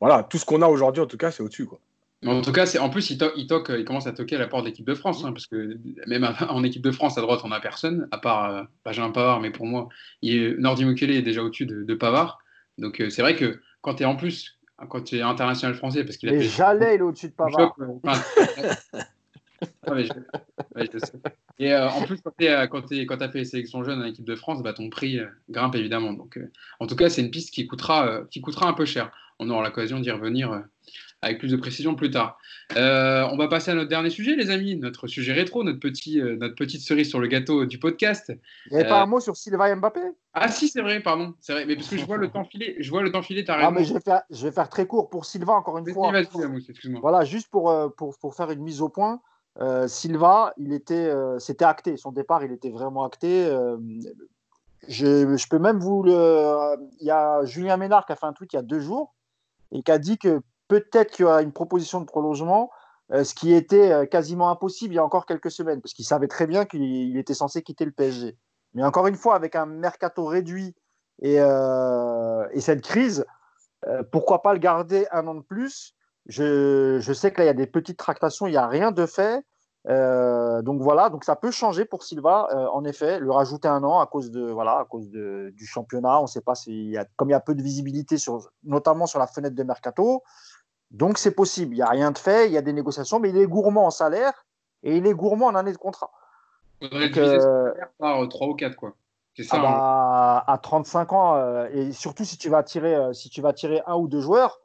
[0.00, 1.78] voilà, tout ce qu'on a aujourd'hui, en tout cas, c'est au-dessus, quoi.
[2.26, 4.46] En tout cas, c'est en plus, il, il, toque, il commence à toquer à la
[4.46, 7.40] porte de l'équipe de France, hein, parce que même en équipe de France, à droite,
[7.44, 9.88] on n'a personne, à part euh, Benjamin Pavard, mais pour moi,
[10.20, 12.38] il Nordi Mukele est déjà au-dessus de, Pavard.
[12.76, 14.58] Donc, euh, c'est vrai que quand tu es en plus,
[14.88, 17.74] quand tu es international français, parce qu'il a mais Jalais, il est au-dessus de Pavard.
[21.58, 24.62] Et euh, en plus, quand tu as fait les sélections jeunes en équipe de France,
[24.62, 26.12] bah, ton prix grimpe évidemment.
[26.12, 26.38] Donc,
[26.80, 29.10] en tout cas, c'est une piste qui coûtera, qui coûtera un peu cher.
[29.38, 30.62] On aura l'occasion d'y revenir
[31.22, 32.38] avec plus de précision plus tard.
[32.76, 36.20] Euh, on va passer à notre dernier sujet, les amis, notre sujet rétro, notre, petit,
[36.20, 38.32] euh, notre petite cerise sur le gâteau du podcast.
[38.66, 40.00] Il n'y avait pas un mot sur Sylvain Mbappé?
[40.32, 41.34] Ah si, c'est vrai, pardon.
[41.40, 42.76] C'est vrai, mais parce que je vois le temps filer.
[42.78, 45.10] Je vois le temps filer, Ah, mais je vais, faire, je vais faire très court
[45.10, 46.12] pour Sylvain, encore une fois.
[46.18, 47.00] excuse-moi.
[47.00, 49.20] Voilà, juste pour, euh, pour, pour, faire une mise au point.
[49.60, 51.96] Euh, Silva, il était, c'était acté.
[51.98, 53.46] Son départ, il était vraiment acté.
[54.88, 56.76] Je, je, peux même vous le.
[57.00, 59.14] Il y a Julien Ménard qui a fait un tweet il y a deux jours
[59.72, 60.40] et qui a dit que
[60.70, 62.70] peut-être qu'il y aura une proposition de prolongement,
[63.12, 66.04] euh, ce qui était euh, quasiment impossible il y a encore quelques semaines, parce qu'il
[66.04, 68.38] savait très bien qu'il était censé quitter le PSG.
[68.74, 70.76] Mais encore une fois, avec un mercato réduit
[71.20, 73.26] et, euh, cette crise,
[74.12, 75.94] pourquoi pas le garder un an de plus?
[76.26, 79.06] Je, sais que là, il y a des petites tractations, il n'y a rien de
[79.06, 79.42] fait.
[79.86, 84.06] donc voilà, donc ça peut changer pour Silva, en effet, le rajouter un an à
[84.06, 86.20] cause de voilà, à cause du championnat.
[86.20, 86.52] On ne sait pas
[87.16, 90.22] comme il y a peu de visibilité sur, notamment sur la fenêtre de mercato.
[90.90, 93.30] Donc c'est possible, il n'y a rien de fait, il y a des négociations, mais
[93.30, 94.44] il est gourmand en salaire
[94.82, 96.10] et il est gourmand en année de contrat.
[96.80, 98.94] Il faudrait diviser euh, par 3 ou 4, quoi.
[99.36, 99.56] C'est ça.
[99.58, 103.40] Ah bah, à 35 ans, euh, et surtout si tu vas tirer, euh, si tu
[103.40, 104.60] vas tirer un ou deux joueurs,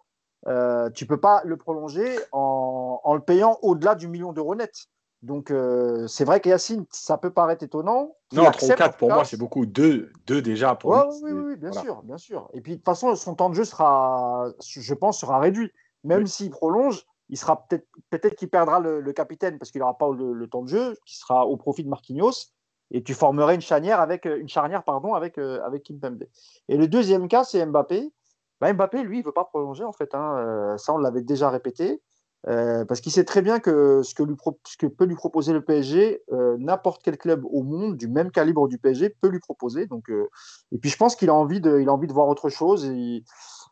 [0.48, 4.88] euh, tu peux pas le prolonger en, en le payant au-delà du million d'euros net.
[5.22, 8.16] Donc, euh, c'est vrai qu'Yacine, ça peut paraître étonnant.
[8.32, 9.66] Non, 3 ou 4 pour moi, c'est beaucoup.
[9.66, 12.50] 2 deux, déjà pour Oui, oui, bien sûr, bien sûr.
[12.54, 15.72] Et puis, de toute façon, son temps de jeu sera, je pense, sera réduit.
[16.06, 20.10] Même s'il prolonge, il sera peut-être peut-être qu'il perdra le, capitaine parce qu'il n'aura pas
[20.12, 22.52] le, temps de jeu, qui sera au profit de Marquinhos.
[22.92, 26.24] Et tu formerais une charnière avec une charnière pardon avec euh, avec Kimpembe.
[26.70, 28.14] Et le deuxième cas, c'est Mbappé.
[28.62, 30.14] Bah, Mbappé, lui, il veut pas prolonger en fait.
[30.14, 30.38] Hein.
[30.38, 32.02] Euh, ça, on l'avait déjà répété.
[32.48, 34.36] Euh, parce qu'il sait très bien que ce que, lui
[34.68, 38.30] ce que peut lui proposer le PSG, euh, n'importe quel club au monde du même
[38.30, 39.88] calibre du PSG peut lui proposer.
[39.88, 40.30] Donc, euh,
[40.72, 42.86] et puis je pense qu'il a envie de, il a envie de voir autre chose.
[42.86, 43.24] Et,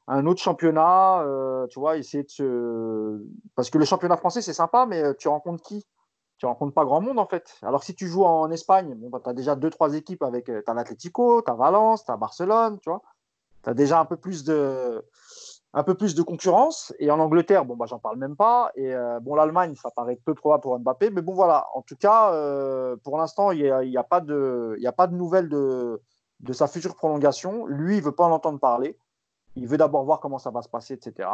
[0.07, 1.25] un autre championnat,
[1.69, 3.23] tu vois, essayer de se...
[3.55, 5.85] Parce que le championnat français, c'est sympa, mais tu rencontres qui?
[6.39, 7.55] Tu rencontres pas grand monde en fait.
[7.61, 10.45] Alors si tu joues en Espagne, bon, bah, tu as déjà deux, trois équipes avec.
[10.45, 13.01] Tu as l'Atlético, tu as Valence, tu as Barcelone, tu vois.
[13.63, 15.05] Tu as déjà un peu plus de
[15.73, 16.93] un peu plus de concurrence.
[16.99, 18.71] Et en Angleterre, bon, bah, j'en parle même pas.
[18.75, 21.11] Et euh, bon, l'Allemagne, ça paraît peu probable pour Mbappé.
[21.11, 21.67] Mais bon, voilà.
[21.75, 25.07] En tout cas, euh, pour l'instant, il n'y a, y a, pas de, a pas
[25.07, 26.01] de nouvelles de,
[26.41, 27.65] de sa future prolongation.
[27.67, 28.97] Lui, il veut pas en entendre parler.
[29.55, 31.29] Il veut d'abord voir comment ça va se passer, etc.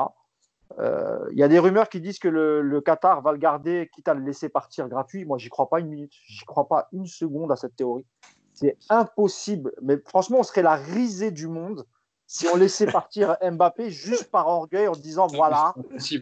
[0.77, 3.89] Euh, il y a des rumeurs qui disent que le, le, Qatar va le garder,
[3.93, 5.25] quitte à le laisser partir gratuit.
[5.25, 6.13] Moi, j'y crois pas une minute.
[6.27, 8.05] J'y crois pas une seconde à cette théorie.
[8.53, 9.73] C'est impossible.
[9.81, 11.85] Mais franchement, on serait la risée du monde
[12.27, 15.73] si on laissait partir Mbappé juste par orgueil en disant voilà,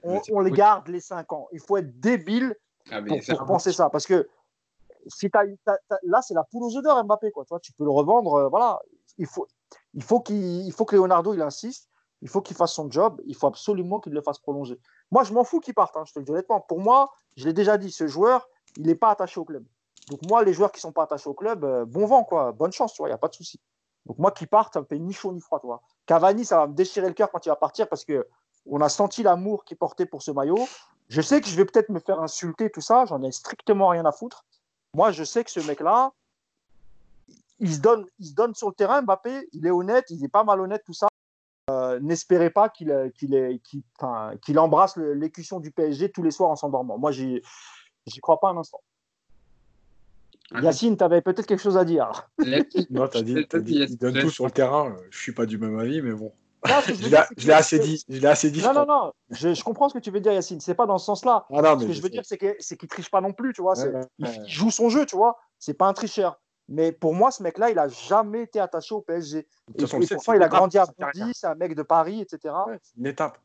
[0.04, 1.48] on, le garde les 5 ans.
[1.52, 2.56] Il faut être débile
[2.92, 3.90] ah, pour, penser ça.
[3.90, 4.30] Parce que
[5.08, 5.30] si
[6.04, 7.32] là, c'est la poule aux œufs d'or Mbappé.
[7.32, 7.44] Quoi.
[7.44, 8.34] Tu, vois, tu peux le revendre.
[8.36, 8.80] Euh, voilà.
[9.18, 9.48] Il faut,
[9.94, 11.90] il faut, qu'il, faut que Leonardo il insiste.
[12.22, 13.22] Il faut qu'il fasse son job.
[13.26, 14.80] Il faut absolument qu'il le fasse prolonger.
[15.12, 15.96] Moi, je m'en fous qu'il parte.
[15.98, 16.62] Hein, je te le dis honnêtement.
[16.62, 19.66] Pour moi, je l'ai déjà dit, ce joueur, il n'est pas attaché au club.
[20.10, 22.52] Donc moi, les joueurs qui ne sont pas attachés au club, euh, bon vent, quoi.
[22.54, 23.60] Bonne chance, il n'y a pas de souci.
[24.06, 25.62] Donc moi qui parte, ça me fait ni chaud ni froid.
[26.06, 28.26] Cavani, ça va me déchirer le cœur quand il va partir parce que
[28.66, 30.68] on a senti l'amour qu'il portait pour ce maillot.
[31.10, 34.06] Je sais que je vais peut-être me faire insulter, tout ça, j'en ai strictement rien
[34.06, 34.46] à foutre.
[34.94, 36.12] Moi, je sais que ce mec-là,
[37.60, 40.30] il se, donne, il se donne sur le terrain, Mbappé, il est honnête, il est
[40.30, 41.08] pas malhonnête, tout ça.
[41.70, 43.12] Euh, n'espérez pas qu'il
[44.42, 46.98] qu'il embrasse l'écution du PSG tous les soirs en s'endormant.
[46.98, 47.42] Moi, j'y
[48.22, 48.82] crois pas un instant.
[50.62, 52.30] Yacine, tu avais peut-être quelque chose à dire.
[52.90, 54.96] non, tu as dit, il donne tout sur le terrain.
[55.10, 56.32] Je suis pas du même avis, mais bon.
[56.66, 58.04] je l'ai assez dit.
[58.08, 58.62] Je l'ai assez dit.
[58.62, 59.12] Non, non, non.
[59.30, 60.62] Je, comprends ce que tu veux dire, Yacine.
[60.62, 61.46] C'est pas dans ce sens-là.
[61.52, 63.74] Ah ce que je veux dire, c'est qu'il triche pas non plus, tu vois.
[64.20, 65.38] il, joue son jeu, tu vois.
[65.60, 66.40] C'est pas un tricheur.
[66.70, 69.48] Mais pour moi, ce mec-là, il a jamais été attaché au PSG.
[69.78, 72.54] Et, pourtant, il a grandi à Bondy, c'est un mec de Paris, etc.
[72.98, 73.38] une étape.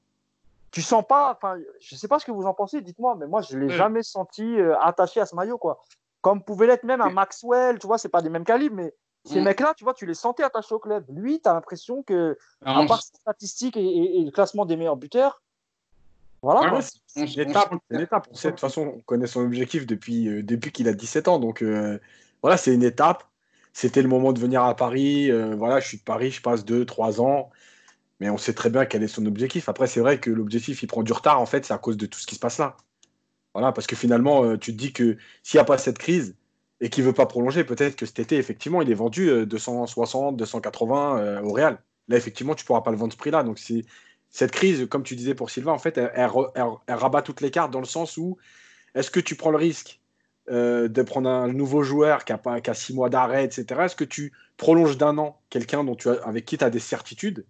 [0.73, 3.43] Tu sens pas, enfin, je sais pas ce que vous en pensez, dites-moi, mais moi,
[3.43, 5.85] je l'ai jamais senti euh, attaché à ce maillot, quoi
[6.23, 8.95] comme pouvait l'être même un Maxwell, tu vois, c'est pas des mêmes calibres, mais
[9.25, 9.45] ces mm.
[9.45, 11.05] mecs-là, tu vois, tu les sentais attachés au club.
[11.11, 15.43] Lui, tu as l'impression que, à part ses statistiques et, le classement des meilleurs buteurs,
[16.41, 16.81] voilà.
[17.07, 17.75] c'est une étape.
[17.91, 21.39] De toute façon, on connaît son objectif depuis, euh, depuis qu'il a 17 ans.
[21.39, 22.01] Donc, euh,
[22.43, 23.24] voilà, c'est une étape.
[23.72, 25.30] C'était le moment de venir à Paris.
[25.30, 27.51] Euh, voilà, je suis de Paris, je passe 2-3 ans.
[28.20, 29.68] Mais on sait très bien quel est son objectif.
[29.68, 31.40] Après, c'est vrai que l'objectif, il prend du retard.
[31.40, 32.76] En fait, c'est à cause de tout ce qui se passe là.
[33.55, 36.36] Voilà, parce que finalement, euh, tu te dis que s'il n'y a pas cette crise
[36.80, 40.34] et qu'il ne veut pas prolonger, peut-être que cet été, effectivement, il est vendu 260,
[40.34, 41.82] euh, 280 euh, au Real.
[42.09, 43.43] Là, effectivement, tu ne pourras pas le vendre ce prix-là.
[43.43, 43.61] Donc,
[44.30, 46.30] cette crise, comme tu disais pour Sylvain, en fait, elle,
[46.88, 48.38] rabat toutes les cartes dans le sens où
[48.95, 50.01] est-ce que tu prends le risque?
[50.49, 53.82] De prendre un nouveau joueur qui a, pas, six mois d'arrêt, etc.
[53.84, 57.45] Est-ce que tu prolonges d'un an quelqu'un dont tu avec qui tu as des certitudes?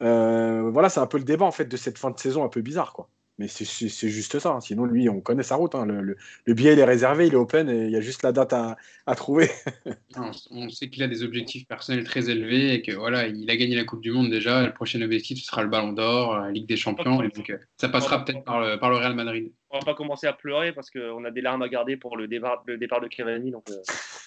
[0.00, 2.60] Voilà, c'est un peu le débat en fait de cette fin de saison un peu
[2.60, 3.08] bizarre, quoi.
[3.38, 4.50] Mais c'est juste ça.
[4.50, 4.60] Hein.
[4.60, 5.76] Sinon, lui, on connaît sa route.
[5.76, 5.86] Hein.
[5.86, 8.32] Le, le, billet, il est réservé, il est open et il y a juste la
[8.32, 8.76] date à,
[9.06, 9.48] à trouver.
[10.50, 13.76] on sait qu'il a des objectifs personnels très élevés et que voilà, il a gagné
[13.76, 14.66] la Coupe du Monde déjà.
[14.66, 17.22] Le prochain objectif, ce sera le Ballon d'Or, la Ligue des Champions.
[17.22, 19.52] Et donc, euh, ça passera peut-être par le, par le Real Madrid.
[19.70, 22.26] On va pas commencer à pleurer parce qu'on a des larmes à garder pour le
[22.26, 23.52] départ, le départ de Cavani.
[23.52, 23.76] Donc, euh,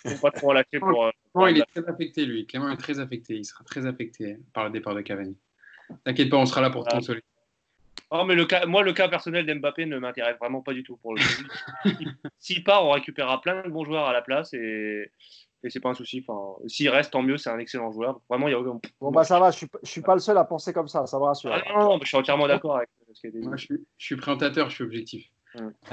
[0.05, 1.05] on pas trop lâcher pour.
[1.05, 1.11] Euh,
[1.49, 2.45] il est très affecté, lui.
[2.45, 3.35] Clément est très affecté.
[3.35, 5.35] Il sera très affecté par le départ de Cavani.
[6.05, 7.21] T'inquiète pas, on sera là pour te consoler.
[8.13, 10.97] Oh, mais le cas, moi, le cas personnel d'Mbappé ne m'intéresse vraiment pas du tout.
[10.97, 11.21] Pour le
[12.39, 15.09] S'il part, on récupérera plein de bons joueurs à la place et,
[15.63, 16.23] et c'est pas un souci.
[16.27, 18.19] Enfin, S'il reste, tant mieux, c'est un excellent joueur.
[18.29, 18.81] Vraiment, il y a aucun.
[18.99, 21.05] Bon, bah ça va, je suis, je suis pas le seul à penser comme ça,
[21.05, 21.53] ça me rassure.
[21.53, 23.47] Ah, non, non, je suis entièrement d'accord avec ce qui a été dit.
[23.47, 25.31] Moi, je suis, je suis présentateur, je suis objectif.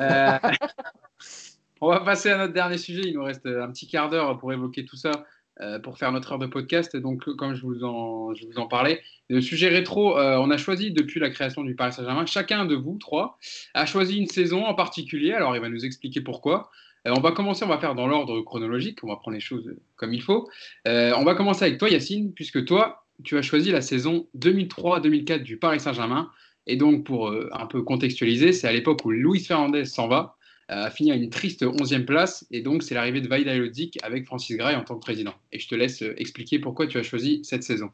[0.00, 0.38] Euh,
[1.80, 3.02] on va passer à notre dernier sujet.
[3.04, 5.12] Il nous reste un petit quart d'heure pour évoquer tout ça.
[5.60, 6.96] Euh, pour faire notre heure de podcast.
[6.96, 10.56] Donc, comme je vous en, je vous en parlais, le sujet rétro, euh, on a
[10.56, 13.38] choisi depuis la création du Paris Saint-Germain, chacun de vous trois
[13.74, 15.32] a choisi une saison en particulier.
[15.32, 16.70] Alors, il va nous expliquer pourquoi.
[17.08, 19.74] Euh, on va commencer, on va faire dans l'ordre chronologique, on va prendre les choses
[19.96, 20.48] comme il faut.
[20.86, 25.56] On va commencer avec toi, Yacine, puisque toi, tu as choisi la saison 2003-2004 du
[25.56, 26.30] Paris Saint-Germain.
[26.68, 30.36] Et donc, pour un peu contextualiser, c'est à l'époque où Luis Fernandez s'en va,
[30.68, 32.46] a fini à une triste 11e place.
[32.50, 35.34] Et donc, c'est l'arrivée de Vaïda Elodic avec Francis Gray en tant que président.
[35.52, 37.90] Et je te laisse expliquer pourquoi tu as choisi cette saison.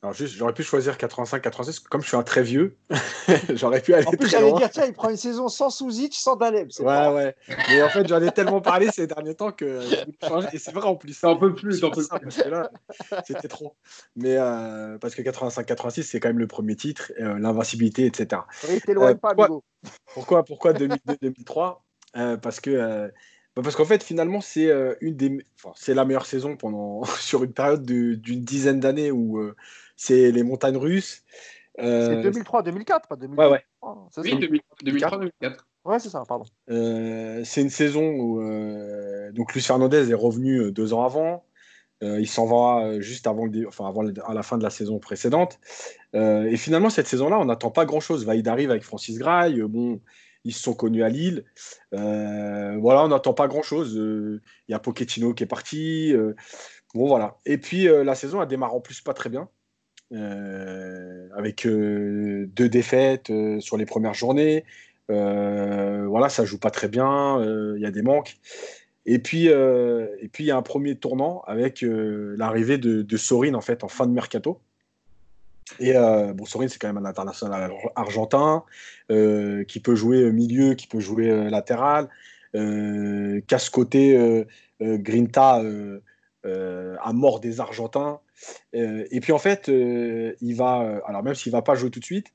[0.00, 2.76] Alors juste, j'aurais pu choisir 85-86, comme je suis un très vieux,
[3.54, 4.58] j'aurais pu aller En plus, très j'allais loin.
[4.60, 6.68] dire, tiens, il prend une saison sans Souzic, sans Daleb.
[6.78, 7.34] Ouais, pas- ouais.
[7.68, 9.80] Mais en fait, j'en ai tellement parlé ces derniers temps que.
[10.54, 11.20] Et c'est vrai en plus.
[11.20, 12.70] T'en peux plus, t'en peux Ça, parce que là,
[13.26, 13.74] C'était trop.
[14.14, 18.42] Mais euh, parce que 85-86, c'est quand même le premier titre, euh, l'invincibilité, etc.
[18.68, 19.64] Oui, t'éloignes Euh, pas, quoi Bigot.
[20.14, 21.78] Pourquoi, pourquoi 2002-2003
[22.16, 23.08] Euh, Parce que euh,
[23.56, 27.02] bah, parce qu'en fait, finalement, c'est euh, une des, enfin, c'est la meilleure saison pendant
[27.18, 29.56] sur une période de- d'une dizaine d'années où euh,
[29.98, 31.24] c'est les montagnes russes.
[31.80, 33.46] Euh, C'est 2003-2004, pas 2003.
[33.50, 33.64] Ouais, ouais.
[34.10, 35.56] C'est Oui, ça 2003-2004.
[35.84, 36.44] Ouais, c'est ça, pardon.
[36.70, 41.44] Euh, c'est une saison où euh, donc Luis Fernandez est revenu deux ans avant.
[42.02, 44.62] Euh, il s'en va juste avant, le dé- enfin, avant le- à la fin de
[44.62, 45.58] la saison précédente.
[46.14, 48.24] Euh, et finalement, cette saison-là, on n'attend pas grand-chose.
[48.24, 49.60] Vaïd arrive avec Francis Grail.
[49.60, 50.00] Euh, bon,
[50.44, 51.44] ils se sont connus à Lille.
[51.94, 53.96] Euh, voilà, on n'attend pas grand-chose.
[53.98, 56.12] Euh, Il y a Pochettino qui est parti.
[56.14, 56.34] Euh,
[56.94, 57.36] bon, voilà.
[57.46, 59.48] Et puis, euh, la saison, elle démarre en plus pas très bien.
[60.14, 64.64] Euh, avec euh, deux défaites euh, sur les premières journées.
[65.08, 67.42] Voilà, ça joue pas très bien,
[67.76, 68.36] il y a des manques.
[69.06, 73.84] Et puis, et il y a un premier tournant avec l'arrivée de, Sorin en fait
[73.84, 74.60] en fin de mercato.
[75.80, 78.64] Et bon, Sorin c'est quand même un international argentin
[79.08, 82.08] qui peut jouer milieu, qui peut jouer latéral,
[82.54, 84.44] euh, casse-côté
[84.80, 85.62] Grinta
[87.02, 88.20] à mort des Argentins.
[88.74, 91.90] Euh, et puis en fait, euh, il va, euh, alors même s'il va pas jouer
[91.90, 92.26] tout de suite,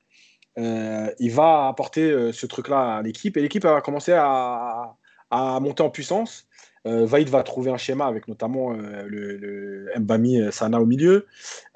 [0.59, 4.95] euh, il va apporter euh, ce truc-là à l'équipe et l'équipe va commencer à,
[5.31, 6.47] à monter en puissance.
[6.85, 11.27] Euh, Vaïd va trouver un schéma avec notamment euh, le, Mbami euh, Sana au milieu.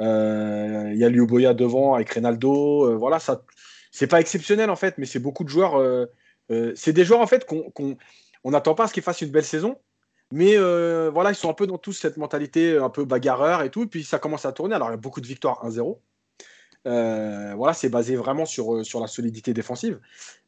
[0.02, 2.86] Euh, Il y a Liuboya devant avec Reynaldo.
[2.90, 3.42] Euh, voilà, ça,
[3.92, 5.76] c'est pas exceptionnel en fait, mais c'est beaucoup de joueurs.
[5.80, 6.06] euh,
[6.52, 7.98] euh, c'est des joueurs en fait qu'on qu'on-
[8.44, 9.78] on n'attend pas à ce qu'ils fassent une belle saison.
[10.32, 13.70] Mais euh, voilà, ils sont un peu dans tous cette mentalité un peu bagarreur et
[13.70, 13.84] tout.
[13.84, 14.76] Et puis ça commence à tourner.
[14.76, 15.98] Alors il y a beaucoup de victoires 1-0.
[16.88, 20.00] Euh, voilà, c'est basé vraiment sur, euh, sur la solidité défensive.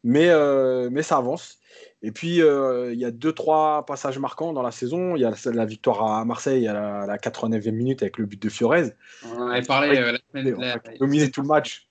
[0.04, 1.60] Mais, euh, mais ça avance.
[2.02, 5.16] Et puis, il y a deux, trois passages marquants dans la saison.
[5.18, 8.18] Il y a la, la victoire à Marseille à la, à la 89e minute avec
[8.18, 8.94] le but de Fiorez.
[9.26, 11.90] On en avait parlé la semaine a dominé tout le match.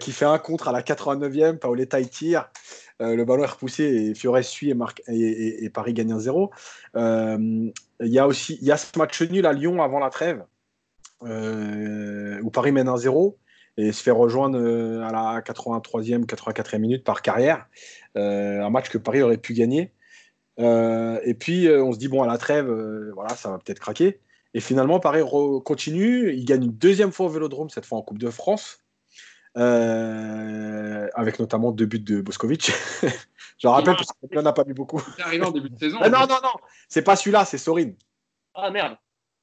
[0.00, 1.58] qui fait un contre à la 89e.
[1.58, 2.48] Paoletta, il tire.
[3.02, 4.72] Euh, le ballon est repoussé et Fiorez suit
[5.08, 6.50] et, Paris gagne 1-0.
[6.96, 10.44] Euh, Il y a aussi ce match nul à Lyon avant la trêve
[11.24, 13.36] euh, où Paris mène 1-0
[13.78, 17.66] et se fait rejoindre à la 83e, 84e minute par carrière.
[18.14, 19.92] Un match que Paris aurait pu gagner.
[20.58, 22.70] Et puis on se dit, bon, à la trêve,
[23.14, 24.20] voilà, ça va peut-être craquer.
[24.52, 25.22] Et finalement, Paris
[25.64, 26.34] continue.
[26.34, 28.81] Il gagne une deuxième fois au Vélodrome, cette fois en Coupe de France.
[29.58, 32.70] Euh, avec notamment deux buts de Boskovic.
[33.58, 35.00] Je le rappelle parce qu'on n'en a pas mis beaucoup.
[35.16, 35.98] C'est arrivé en début de saison.
[36.00, 36.54] Ah, non, non, non,
[36.88, 37.92] c'est pas celui-là, c'est Sorin.
[38.54, 38.96] Ah merde.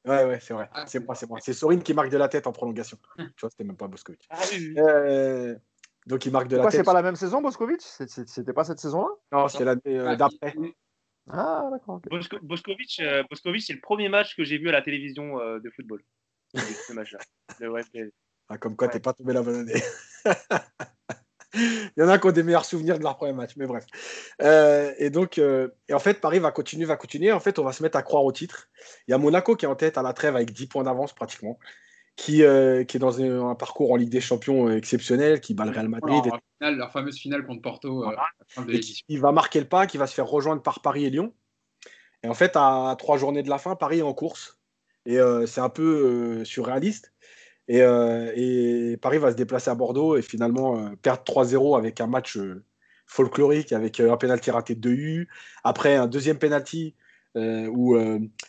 [0.05, 0.69] Ouais, ouais, c'est vrai.
[0.73, 1.39] Ah, c'est moi, c'est moi.
[1.41, 2.97] C'est Sorin qui marque de la tête en prolongation.
[3.17, 4.25] tu vois, c'était même pas Boskovic.
[4.29, 4.79] Ah oui, oui.
[4.79, 5.55] Euh,
[6.07, 6.79] donc il marque de la Pourquoi tête.
[6.79, 7.81] c'est pas la même saison, Boskovic?
[7.81, 9.09] C'était pas cette saison-là?
[9.31, 10.55] Non, c'est l'année euh, Ah, d'après.
[11.29, 11.95] Ah, d'accord.
[11.95, 12.09] ok.
[12.09, 15.59] Bosko- Boskovic, euh, Boskovic, c'est le premier match que j'ai vu à la télévision euh,
[15.59, 16.01] de football.
[16.55, 17.19] ce match-là.
[18.49, 18.93] Ah, comme quoi, Ouais.
[18.93, 19.81] t'es pas tombé la bonne année.
[21.55, 23.83] Il y en a qui ont des meilleurs souvenirs de leur premier match, mais bref.
[24.41, 27.31] Euh, et donc, euh, et en fait, Paris va continuer, va continuer.
[27.31, 28.69] En fait, on va se mettre à croire au titre.
[29.07, 31.11] Il y a Monaco qui est en tête à la trêve avec 10 points d'avance
[31.13, 31.57] pratiquement,
[32.15, 35.65] qui, euh, qui est dans un, un parcours en Ligue des Champions exceptionnel, qui bat
[35.65, 36.21] le Real Madrid.
[36.25, 38.21] Alors, finale, leur fameuse finale contre Porto Voilà.
[38.21, 39.03] à la fin de et l'édition.
[39.07, 41.33] qui il va marquer le pas, qui va se faire rejoindre par Paris et Lyon.
[42.21, 44.59] Et en fait, à trois journées de la fin, Paris est en course.
[45.07, 47.11] Et c'est un peu surréaliste.
[47.69, 52.01] Et, euh, et Paris va se déplacer à Bordeaux et finalement euh, perdre 3-0 avec
[52.01, 52.63] un match euh,
[53.05, 55.29] folklorique, avec un pénalty raté de U.
[55.63, 56.95] Après, un deuxième pénalty
[57.35, 57.95] où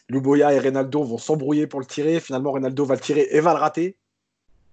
[0.09, 2.19] Luboya et Reynaldo vont s'embrouiller pour le tirer.
[2.19, 3.97] Finalement, Reynaldo va le tirer et va le rater.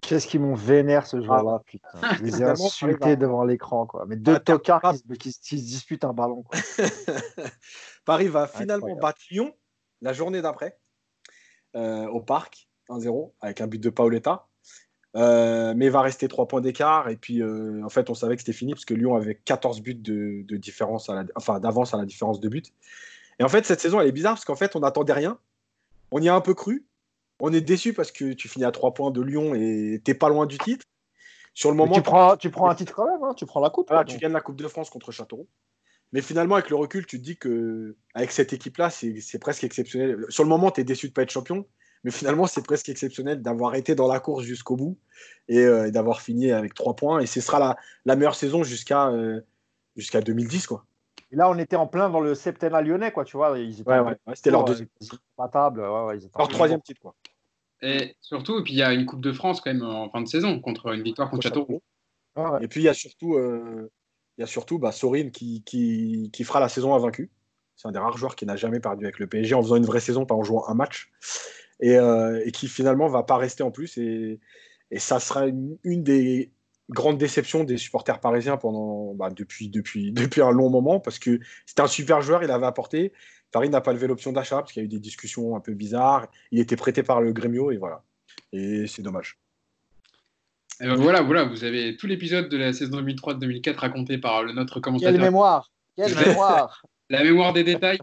[0.02, 2.00] Qu'est-ce qu'ils m'ont vénère ce jour-là, putain.
[2.18, 4.06] Je les ai insultés devant l'écran, quoi.
[4.08, 6.58] Mais deux Ah, tocards qui, se- disputent un ballon, quoi.
[8.06, 9.02] Paris va finalement Incroyable.
[9.02, 9.54] battre Lyon
[10.02, 10.78] la journée d'après
[11.76, 14.48] au parc 1-0 avec un but de Paoletta.
[15.16, 17.10] Euh, mais va rester 3 points d'écart.
[17.10, 19.82] Et puis, euh, en fait, on savait que c'était fini parce que Lyon avait 14
[19.82, 22.72] buts de, de différence, à la- enfin d'avance à la différence de but.
[23.40, 25.40] Et en fait, cette saison, elle est bizarre parce qu'en fait, on n'attendait rien.
[26.12, 26.86] On y a un peu cru.
[27.40, 30.30] On est déçu parce que tu finis à 3 points de Lyon et t'es pas
[30.30, 30.86] loin du titre.
[31.54, 33.72] Sur le moment, tu, prends, tu prends un titre quand même, hein, tu prends la
[33.72, 33.88] coupe.
[33.88, 35.48] voilà, quoi, tu gagnes la Coupe de France contre Châteauroux.
[36.12, 40.26] Mais finalement, avec le recul, tu te dis que avec cette équipe-là, c'est presque exceptionnel.
[40.30, 41.66] Sur le moment, tu es déçu de ne pas être champion,
[42.08, 44.98] mais finalement, c'est presque exceptionnel d'avoir été dans la course jusqu'au bout
[45.50, 47.20] et, euh, d'avoir fini avec trois points.
[47.20, 49.42] Et ce sera la, la meilleure saison jusqu'à euh,
[49.98, 50.68] jusqu'à 2010.
[50.68, 50.86] Quoi.
[51.34, 53.60] Et là, on était en plein dans le septennat lyonnais, quoi, tu vois.
[53.60, 54.88] Ils étaient ouais, ouais, c'était leur deuxième.
[55.36, 57.14] Pas table, leur troisième titre, quoi.
[57.82, 60.22] Et surtout, et puis il y a une Coupe de France quand même en fin
[60.22, 61.82] de saison contre une victoire contre Châteauroux.
[62.62, 63.92] Et puis il y a surtout, euh,
[64.38, 67.30] il y a surtout bah, Sorine qui, qui, qui, fera la saison invaincue.
[67.76, 69.86] C'est un des rares joueurs qui n'a jamais perdu avec le PSG en faisant une
[69.86, 71.12] vraie saison, pas en jouant un match.
[71.80, 73.98] Et, euh, et qui finalement va pas rester en plus.
[73.98, 74.40] Et,
[74.92, 76.52] et ça sera une, une, des
[76.90, 81.40] grandes déceptions des supporters parisiens pendant, bah, depuis, depuis, depuis un long moment parce que
[81.66, 83.14] c'était un super joueur, il avait apporté.
[83.52, 85.74] Paris n'a pas levé l'option d'achat parce qu'il y a eu des discussions un peu
[85.74, 86.28] bizarres.
[86.52, 88.04] Il était prêté par le Grêmio et voilà.
[88.52, 89.38] Et c'est dommage.
[90.80, 94.54] Et ben voilà, voilà, vous avez tout l'épisode de la saison 2003-2004 raconté par le,
[94.54, 95.12] notre commentateur.
[95.12, 98.00] Quelle mémoire Quelle mémoire La mémoire des détails.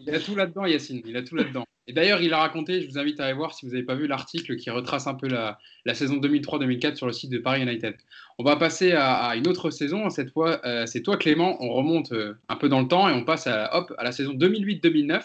[0.00, 1.02] Il a tout là-dedans, Yacine.
[1.04, 1.64] Il a tout là-dedans.
[1.88, 3.94] Et d'ailleurs, il a raconté, je vous invite à aller voir si vous n'avez pas
[3.94, 5.58] vu l'article qui retrace un peu la,
[5.94, 7.94] saison 2003-2004 sur le site de Paris United.
[8.38, 10.10] On va passer à, une autre saison.
[10.10, 11.56] Cette fois, euh, c'est toi, Clément.
[11.60, 14.12] On remonte euh, un peu dans le temps et on passe à, hop, à la
[14.12, 15.22] saison 2008-2009.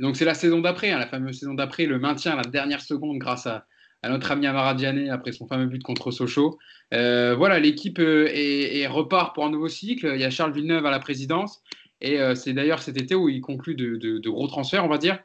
[0.00, 2.80] Donc, c'est la saison d'après, hein, la fameuse saison d'après, le maintien à la dernière
[2.80, 3.64] seconde grâce à,
[4.08, 6.58] notre ami Amara Diané après son fameux but contre Sochaux.
[6.94, 10.12] Euh, voilà, l'équipe repart pour un nouveau cycle.
[10.14, 11.62] Il y a Charles Villeneuve à la présidence.
[12.00, 15.18] Et c'est d'ailleurs cet été où il conclut de gros transferts, on va dire.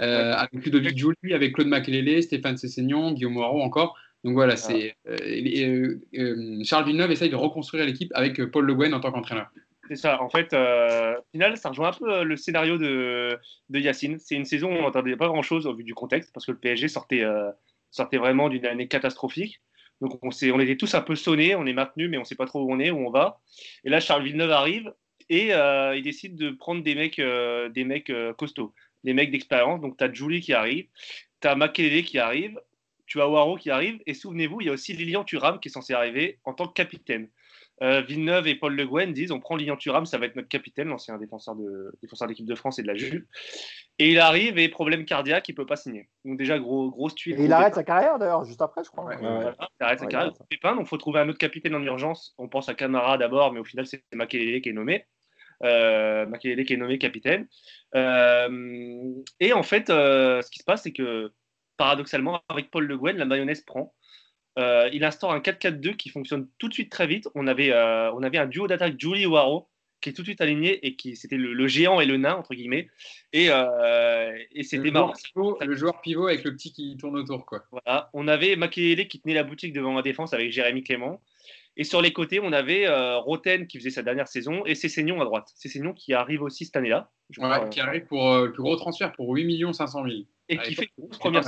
[0.00, 1.00] Euh, avec Ludovic
[1.32, 3.96] avec Claude Makelele, Stéphane Cessignon, Guillaume Moreau encore.
[4.24, 8.94] Donc voilà, c'est euh, euh, Charles Villeneuve essaye de reconstruire l'équipe avec Paul Le Guen
[8.94, 9.48] en tant qu'entraîneur.
[9.86, 10.20] C'est ça.
[10.22, 13.38] En fait, au final, ça rejoint un peu le scénario de,
[13.68, 14.18] de Yacine.
[14.18, 16.58] C'est une saison où on n'entendait pas grand-chose au vu du contexte parce que le
[16.58, 17.22] PSG sortait,
[17.90, 19.60] sortait vraiment d'une année catastrophique.
[20.00, 22.34] Donc on, on était tous un peu sonnés, on est maintenus, mais on ne sait
[22.34, 23.42] pas trop où on est, où on va.
[23.84, 24.90] Et là, Charles Villeneuve arrive
[25.28, 28.72] et il décide de prendre des mecs, des mecs costauds
[29.04, 29.80] les mecs d'expérience.
[29.80, 30.86] Donc, tu as Julie qui arrive,
[31.40, 32.58] tu as Makelele qui arrive,
[33.06, 35.72] tu as Waro qui arrive, et souvenez-vous, il y a aussi Lilian Thuram qui est
[35.72, 37.28] censé arriver en tant que capitaine.
[37.82, 40.48] Euh, Villeneuve et Paul Le Guen disent on prend Lilian Thuram, ça va être notre
[40.48, 43.24] capitaine, l'ancien défenseur de défenseur d'équipe de France et de la Juve.
[43.98, 46.08] Et il arrive et problème cardiaque, il peut pas signer.
[46.24, 47.40] Donc déjà gros grosse tuile.
[47.40, 49.10] Et il arrête sa carrière d'ailleurs juste après, je crois.
[49.20, 50.32] il arrête sa carrière.
[50.76, 52.34] donc faut trouver un autre capitaine en urgence.
[52.38, 55.04] On pense à Camara d'abord, mais au final c'est Makelele qui est nommé
[55.62, 57.46] euh, qui est nommé capitaine.
[57.94, 61.32] Euh, et en fait, euh, ce qui se passe, c'est que
[61.76, 63.94] paradoxalement, avec Paul Le Guen, la mayonnaise prend.
[64.58, 67.28] Euh, il instaure un 4-4-2 qui fonctionne tout de suite très vite.
[67.34, 69.68] On avait, on avait un duo d'attaque Julie Waro
[70.00, 72.54] qui est tout de suite aligné et qui c'était le, géant et le nain entre
[72.54, 72.90] guillemets
[73.32, 78.10] et, et c'était marrant le joueur pivot avec le petit qui tourne autour quoi voilà
[78.12, 81.22] on avait Makelele qui tenait la boutique devant la défense avec Jérémy Clément
[81.76, 85.20] et sur les côtés, on avait euh, Roten qui faisait sa dernière saison et Cessignon
[85.20, 85.50] à droite.
[85.56, 87.10] Cessignon qui arrive aussi cette année-là.
[87.70, 90.14] qui arrive pour euh, le plus gros transfert pour 8 500 000.
[90.48, 91.42] Et qui fait, une grosse première,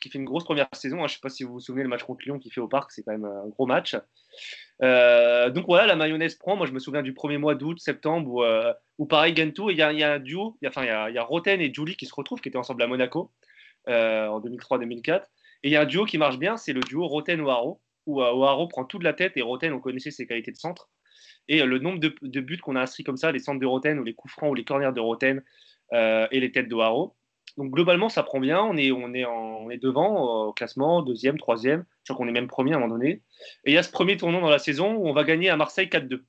[0.00, 0.98] qui fait une grosse première saison.
[0.98, 1.08] Hein.
[1.08, 2.68] Je ne sais pas si vous vous souvenez le match contre Lyon qu'il fait au
[2.68, 3.96] Parc, c'est quand même un gros match.
[4.82, 6.56] Euh, donc voilà, la mayonnaise prend.
[6.56, 9.82] Moi, je me souviens du premier mois d'août, septembre, où, où pareil, Gento, il y,
[9.82, 11.60] a, y a un duo, il y a, enfin, il y a, y a Roten
[11.60, 13.30] et Julie qui se retrouvent, qui étaient ensemble à Monaco
[13.88, 15.24] en 2003-2004.
[15.62, 18.66] Et il y a un duo qui marche bien, c'est le duo Roten-Waro où Oaro
[18.68, 20.88] prend toute la tête et Roten, on connaissait ses qualités de centre.
[21.50, 23.98] Et euh, le nombre de, buts qu'on a inscrits comme ça, les centres de Roten
[23.98, 25.42] ou les coups francs ou les corners de Roten
[25.92, 27.16] euh, et les têtes de Oaro.
[27.56, 28.60] Donc globalement, ça prend bien.
[28.60, 31.84] On est, on est, on est devant euh, au classement, deuxième, troisième.
[32.04, 33.22] Je crois qu'on est même premier à un moment donné.
[33.64, 35.56] Et il y a ce premier tournant dans la saison où on va gagner à
[35.56, 36.22] Marseille 4-2.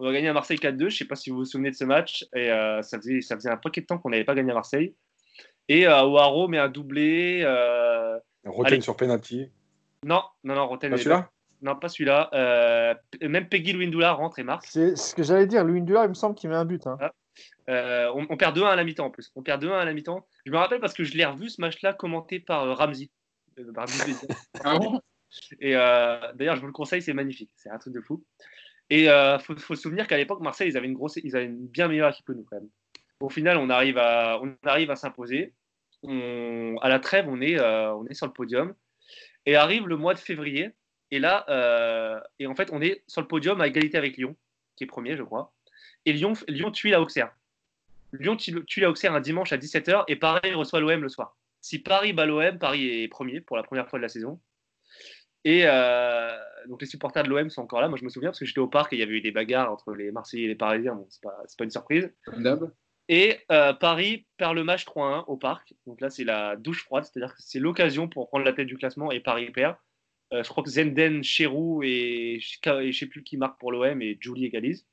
[0.00, 0.78] On va gagner à Marseille 4-2.
[0.78, 2.26] Je ne sais pas si vous vous souvenez de ce match.
[2.34, 4.94] Et ça, faisait, ça faisait un paquet de temps qu'on n'avait pas gagné à Marseille.
[5.68, 7.44] Et Oaro met un doublé.
[8.44, 9.50] Roten sur penalty.
[10.04, 10.90] Non, non, non, Roten.
[10.90, 11.30] Pas celui-là?
[11.62, 12.30] Non, pas celui-là.
[12.32, 14.66] Euh, même Peggy Louindula rentre et marque.
[14.66, 15.64] C'est ce que j'allais dire.
[15.64, 16.86] Louindula, il me semble qu'il met un but.
[16.86, 16.96] Hein.
[17.00, 17.12] Ah.
[17.68, 19.30] Euh, on, perd 2-1 à la mi-temps en plus.
[19.36, 20.26] On perd 2-1 à la mi-temps.
[20.46, 23.10] Je me rappelle parce que je l'ai revu ce match-là commenté par euh, Ramsey.
[24.64, 25.00] ah bon?
[25.60, 27.50] Et d'ailleurs, je vous le conseille, c'est magnifique.
[27.56, 28.24] C'est un truc de fou.
[28.88, 31.44] Et il faut, faut, se souvenir qu'à l'époque, Marseille, ils avaient, une grosse, ils avaient
[31.44, 32.68] une bien meilleure équipe que nous quand même.
[33.20, 35.52] Au final, on arrive à, on arrive à s'imposer.
[36.08, 38.74] à la trêve, on est, on est sur le podium.
[39.46, 40.70] Et arrive le mois de février.
[41.10, 44.36] Et là, euh, et en fait, on est sur le podium à égalité avec Lyon,
[44.76, 45.52] qui est premier, je crois.
[46.06, 46.34] Et Lyon,
[46.72, 47.34] tue la Auxerre.
[48.12, 51.36] Lyon tue la Auxerre un dimanche à 17h et Paris reçoit l'OM le soir.
[51.60, 54.40] Si Paris bat l'OM, Paris est premier pour la première fois de la saison.
[55.44, 56.36] Et euh,
[56.68, 57.88] donc les supporters de l'OM sont encore là.
[57.88, 59.30] Moi, je me souviens parce que j'étais au parc et il y avait eu des
[59.30, 60.94] bagarres entre les Marseillais et les Parisiens.
[60.94, 62.10] Bon, c'est pas, pas une surprise.
[63.12, 65.74] Et euh, Paris perd le match 3-1 au parc.
[65.84, 68.76] Donc là, c'est la douche froide, c'est-à-dire que c'est l'occasion pour prendre la tête du
[68.76, 69.74] classement et Paris perd.
[70.32, 74.00] Euh, je crois que Zenden, Cherou et, je ne sais plus qui marque pour l'OM
[74.00, 74.86] et Julie égalise.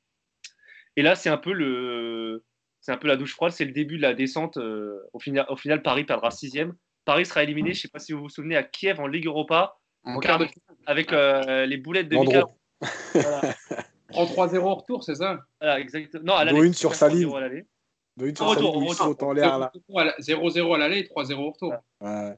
[0.96, 2.44] Et là, c'est un peu le,
[2.80, 3.52] c'est un peu la douche froide.
[3.52, 4.56] C'est le début de la descente.
[4.56, 6.74] Euh, au, final, au final, Paris perdra sixième.
[7.04, 7.72] Paris sera éliminé.
[7.72, 10.40] Je ne sais pas si vous vous souvenez à Kiev en Ligue Europa, En quart
[10.40, 10.48] de
[10.86, 12.16] avec euh, les boulettes de.
[12.16, 12.46] Mika.
[13.14, 13.54] Voilà.
[14.10, 15.38] 3-3-0 au retour, c'est ça?
[15.60, 16.24] Voilà, exactement.
[16.24, 17.30] Non, à une sur Saline.
[18.18, 18.24] 3-0 à l'aller.
[18.24, 19.28] De une Au sur retour, celle où au il saute retour.
[19.28, 19.72] en l'air là.
[20.18, 21.74] 0-0 à l'aller et 3-0 au retour.
[22.00, 22.34] Ouais.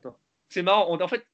[0.48, 0.86] C'est marrant.
[0.90, 1.24] On- en fait,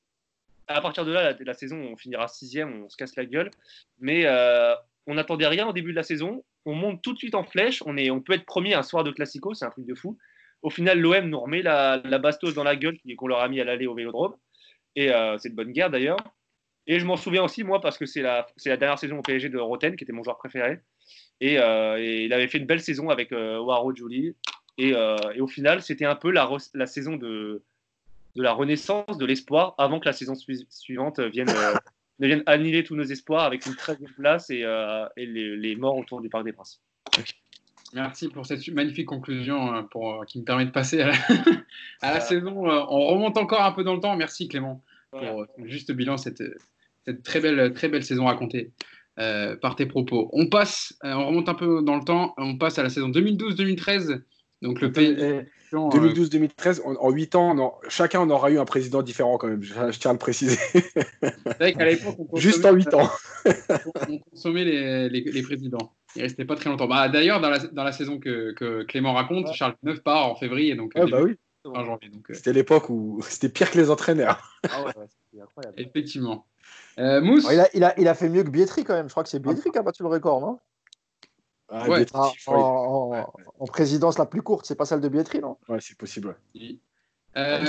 [0.68, 3.50] à partir de là, la, la saison, on finira sixième, on se casse la gueule.
[3.98, 4.74] Mais euh,
[5.06, 6.44] on n'attendait rien au début de la saison.
[6.64, 7.82] On monte tout de suite en flèche.
[7.86, 10.18] On, est, on peut être premier un soir de Classico, c'est un truc de fou.
[10.62, 13.60] Au final, l'OM nous remet la, la bastos dans la gueule qu'on leur a mis
[13.60, 14.34] à l'aller au Vélodrome.
[14.96, 16.16] Et euh, c'est de bonne guerre d'ailleurs.
[16.88, 19.22] Et je m'en souviens aussi, moi, parce que c'est la, c'est la dernière saison au
[19.22, 20.80] PSG de Roten, qui était mon joueur préféré.
[21.40, 24.34] Et, euh, et il avait fait une belle saison avec euh, Waro Julie.
[24.78, 26.48] Et, euh, et au final, c'était un peu la,
[26.86, 27.62] saison de,
[28.36, 31.74] de la renaissance, de l'espoir, avant que la saison sui- suivante vienne, euh,
[32.18, 34.60] ne vienne annuler tous nos espoirs avec une 13e place et,
[35.16, 36.80] et les, les morts autour du Parc des Princes.
[37.94, 41.14] Merci pour cette magnifique conclusion pour, qui me permet de passer à la,
[42.00, 42.66] à la saison.
[42.66, 44.16] On remonte encore un peu dans le temps.
[44.16, 46.42] Merci Clément pour ton juste bilan, cette,
[47.04, 48.72] cette très, belle, très belle saison racontée
[49.18, 50.28] euh, par tes propos.
[50.32, 53.08] On passe, euh, on remonte un peu dans le temps, on passe à la saison
[53.08, 54.22] 2012-2013.
[54.62, 55.12] Donc le pays.
[55.12, 55.42] Et- euh,
[55.72, 59.48] 2012-2013, en, en 8 ans, on en- chacun on aura eu un président différent quand
[59.48, 60.56] même, je, je tiens à le préciser.
[61.44, 61.74] vrai
[62.30, 63.10] on Juste en consommait- 8 ans.
[64.08, 65.92] on consommait les, les, les présidents.
[66.14, 66.86] Il restait pas très longtemps.
[66.86, 69.54] Bah, D'ailleurs, dans la, dans la saison que, que Clément raconte, Ouais.
[69.54, 71.72] Charles IX part en février, donc bah début oui.
[71.74, 72.08] fin janvier.
[72.10, 74.40] Donc, euh, C'était l'époque où c'était pire que les entraîneurs.
[74.70, 75.74] Ah ouais, ouais, c'était incroyable.
[75.80, 76.46] effectivement.
[76.98, 79.06] Euh, Mousse, il, a, il, a, il a fait mieux que Bietri quand même.
[79.08, 80.58] Je crois que c'est Bietri qui a battu le record, non?
[81.68, 82.06] Ah, Ouais.
[82.14, 83.24] En, crois, en- Ouais.
[83.58, 85.56] en présidence la plus courte, c'est pas celle de Bietri, non?
[85.68, 86.36] Ouais, c'est possible.
[87.36, 87.64] euh.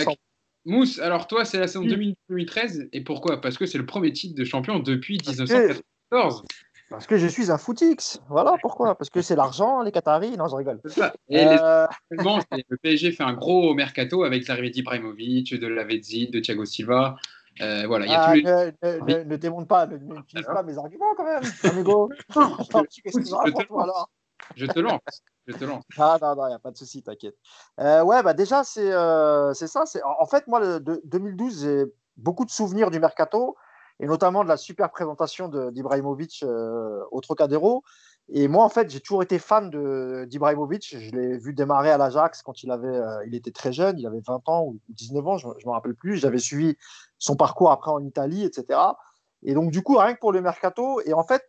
[0.66, 2.16] Mousse, alors toi, c'est la saison Oui.
[2.30, 2.90] 2013.
[2.92, 3.40] Et pourquoi?
[3.40, 6.44] Parce que c'est le premier titre de champion depuis Parce que- 1914.
[6.90, 8.20] Parce que je suis un footix.
[8.30, 8.98] Voilà pourquoi.
[8.98, 10.38] Parce que c'est l'argent, les Qataris.
[10.38, 10.80] Non, je rigole.
[10.86, 11.14] Ça.
[11.30, 16.64] Et Euh, le PSG fait un gros mercato avec l'arrivée d'Ibrahimovic, de Lavezzi, de Thiago
[16.66, 17.16] Silva.
[17.62, 20.64] Euh, voilà, il y a ah, ne, ne, ne, ne démonte pas, ne n'utilise pas
[20.64, 22.10] mes arguments quand même, amigo.
[24.56, 25.02] Je te lance.
[25.48, 25.84] Je te lance.
[25.98, 27.36] Ah non, non, il n'y a pas de souci, t'inquiète.
[27.80, 29.86] Euh, ouais, bah déjà, c'est euh, c'est ça.
[29.86, 31.86] c'est- En fait, moi, le, de- 2012, j'ai
[32.18, 33.56] beaucoup de souvenirs du mercato,
[34.00, 37.84] et notamment de la super présentation de- d'Ibrahimovic euh, au Trocadéro.
[38.30, 39.70] Et moi, en fait, j'ai toujours été fan
[40.28, 40.98] d'Ibrahimovic.
[41.00, 44.06] Je l'ai vu démarrer à l'Ajax quand il, avait, euh, il était très jeune, il
[44.06, 46.18] avait 20 ans ou 19 ans, je ne me rappelle plus.
[46.18, 46.76] J'avais suivi
[47.20, 48.80] son parcours après en Italie, etc.
[49.44, 51.44] Et donc, du coup, rien que pour le mercato, et en fait,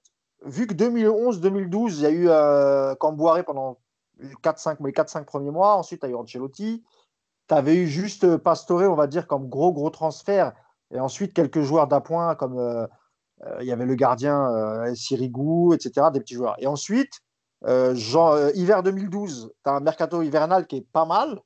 [0.45, 3.79] vu que 2011-2012, il y a eu euh, Camboire pendant
[4.45, 6.85] 4-5, les 4-5 premiers mois, ensuite, tu as eu Ancelotti,
[7.49, 10.53] tu avais eu juste Pastore, on va dire, comme gros, gros transfert,
[10.93, 12.87] et ensuite quelques joueurs d'appoint, comme euh,
[13.61, 16.57] il y avait le gardien euh, Sirigu, etc., des petits joueurs.
[16.59, 17.21] Et ensuite,
[17.67, 21.41] euh, genre, euh, hiver 2012, tu as un mercato hivernal qui est pas mal,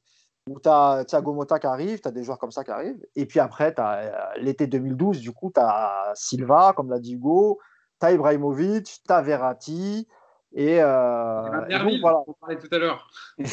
[0.48, 3.04] où tu as Thiago Motta qui arrive, tu as des joueurs comme ça qui arrivent.
[3.14, 7.14] Et puis après, tu as l'été 2012, du coup, tu as Silva, comme l'a dit
[7.14, 7.58] Hugo,
[8.00, 10.08] tu as Ibrahimovic, tu as Verratti.
[10.54, 12.22] Et, euh, et donc, Derville, voilà.
[12.26, 13.08] on parlait tout à l'heure.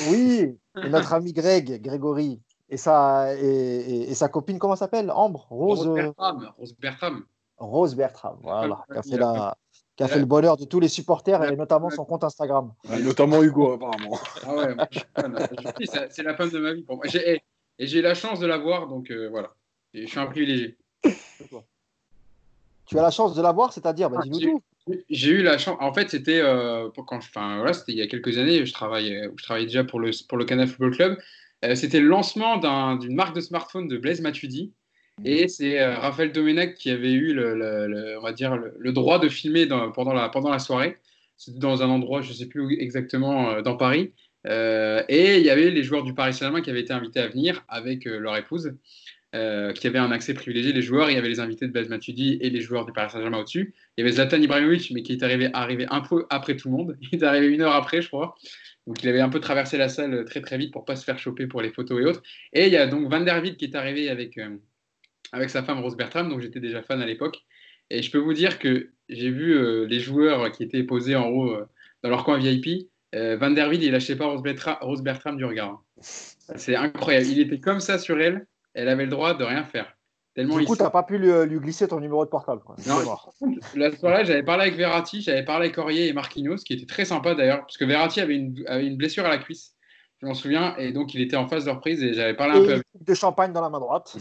[0.09, 4.79] Oui, et notre ami Greg, Grégory, et sa, et, et- et sa copine, comment elle
[4.79, 5.09] s'appelle?
[5.11, 6.51] Ambre Rose, Rose euh, Bertram.
[6.57, 7.23] Rose Bertram.
[7.59, 9.55] Rose Bertram, voilà, qui a fait, la,
[9.95, 12.73] qui a fait le bonheur de tous les supporters et notamment son compte Instagram.
[13.03, 14.17] Notamment Hugo, apparemment.
[14.43, 14.75] Ah ouais,
[16.09, 17.05] c'est la femme de ma vie pour moi.
[17.07, 17.41] J'ai- Et,
[17.79, 19.53] et j'ai la chance de la voir, donc euh, voilà.
[19.93, 20.77] Et je suis un privilégié.
[22.85, 24.61] Tu as la chance de la voir, c'est-à-dire, bah, Ah, dis-nous j'ai- tout.
[25.09, 25.77] J'ai eu la chance.
[25.81, 28.65] En fait, c'était euh, pour quand je- enfin, voilà, c'était il y a quelques années.
[28.65, 31.17] Je travaillais, je travaillais déjà pour le, pour le Canal Football Club.
[31.63, 34.73] Euh, c'était le lancement d'un- d'une marque de smartphone de Blaise Matuidi.
[35.25, 39.29] Et c'est euh, Raphaël Domenech qui avait eu le, on va dire, le, droit de
[39.29, 40.97] filmer pendant, la, soirée.
[41.37, 44.13] C'était dans un endroit, je ne sais plus exactement, euh, dans Paris.
[44.47, 47.27] Euh, et il y avait les joueurs du Paris Saint-Germain qui avaient été invités à
[47.27, 48.73] venir avec leur épouse,
[49.31, 50.73] qui avaient un accès privilégié.
[50.73, 53.11] Les joueurs, il y avait les invités de Blaise Matuidi et les joueurs du Paris
[53.11, 53.73] Saint-Germain au-dessus.
[53.97, 56.75] Il y avait Zlatan Ibrahimovic, mais qui est arrivé, arrivé un peu après tout le
[56.75, 56.97] monde.
[57.11, 58.35] Il est arrivé une heure après, je crois.
[58.87, 61.19] Donc il avait un peu traversé la salle très très vite pour pas se faire
[61.19, 62.23] choper pour les photos et autres.
[62.53, 64.39] Et il y a donc Van der Wiel qui est arrivé avec,
[65.31, 67.37] avec sa femme Rose Bertram, donc j'étais déjà fan à l'époque.
[67.89, 71.27] Et je peux vous dire que j'ai vu euh, les joueurs qui étaient posés en
[71.27, 71.65] haut euh,
[72.03, 72.87] dans leur coin VIP.
[73.15, 75.69] Euh, Van der Wiel, il lâchait pas Rose, Bertra- Rose Bertram du regard.
[75.69, 75.79] hein.
[76.01, 77.25] C'est incroyable.
[77.27, 78.45] Il était comme ça sur elle.
[78.75, 79.91] Elle avait le droit de rien faire.
[80.35, 82.61] Tellement Du coup, tu n'as pas pu lui, lui glisser ton numéro de portable.
[82.63, 82.75] Quoi.
[82.87, 83.33] Non, mort.
[83.75, 87.03] la soirée, j'avais parlé avec Verratti, j'avais parlé avec Aurier et Marquinhos, qui était très
[87.05, 89.73] sympa d'ailleurs, parce que Verratti avait une, avait une blessure à la cuisse,
[90.21, 92.63] je m'en souviens, et donc il était en phase de reprise et j'avais parlé un
[92.63, 94.15] Et peu de champagne dans la main droite.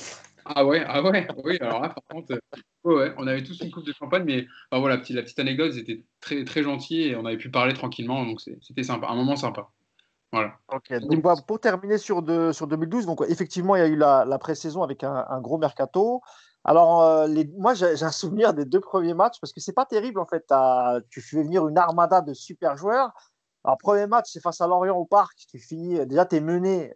[0.54, 2.38] Ah ouais, ah ouais, oui, alors là, par contre, euh,
[2.84, 5.72] ouais, on avait tous une coupe de champagne, mais voilà, la petite, la petite anecdote,
[5.74, 9.14] ils étaient très, très gentils et on avait pu parler tranquillement, donc c'était sympa, un
[9.14, 9.68] moment sympa.
[10.32, 10.54] Voilà.
[11.00, 14.24] Donc, bah, pour terminer sur, de, sur 2012, donc effectivement, il y a eu la,
[14.24, 16.20] la pré-saison avec un, gros mercato.
[16.64, 19.86] Alors, euh, les, moi, j'ai un souvenir des deux premiers matchs parce que c'est pas
[19.86, 20.44] terrible en fait.
[21.10, 23.10] Tu fais venir une armada de super joueurs.
[23.64, 25.38] Alors, premier match, c'est face à Lorient au parc.
[25.50, 26.92] Tu finis, déjà, tu es mené.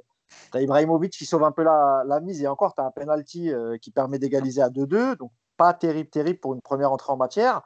[0.52, 2.90] Tu as Ibrahimovic qui sauve un peu la, la mise et encore, tu as un
[2.90, 5.16] penalty euh, qui permet d'égaliser à 2-2.
[5.16, 7.62] Donc, pas terrible, terrible pour une première entrée en matière.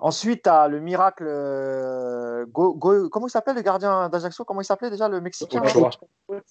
[0.00, 1.24] Ensuite, tu as le miracle.
[1.26, 4.44] Euh, comment il s'appelle le gardien d'Ajaccio?
[4.44, 5.60] Comment il s'appelait déjà le Mexicain?
[5.62, 5.90] Ochoa.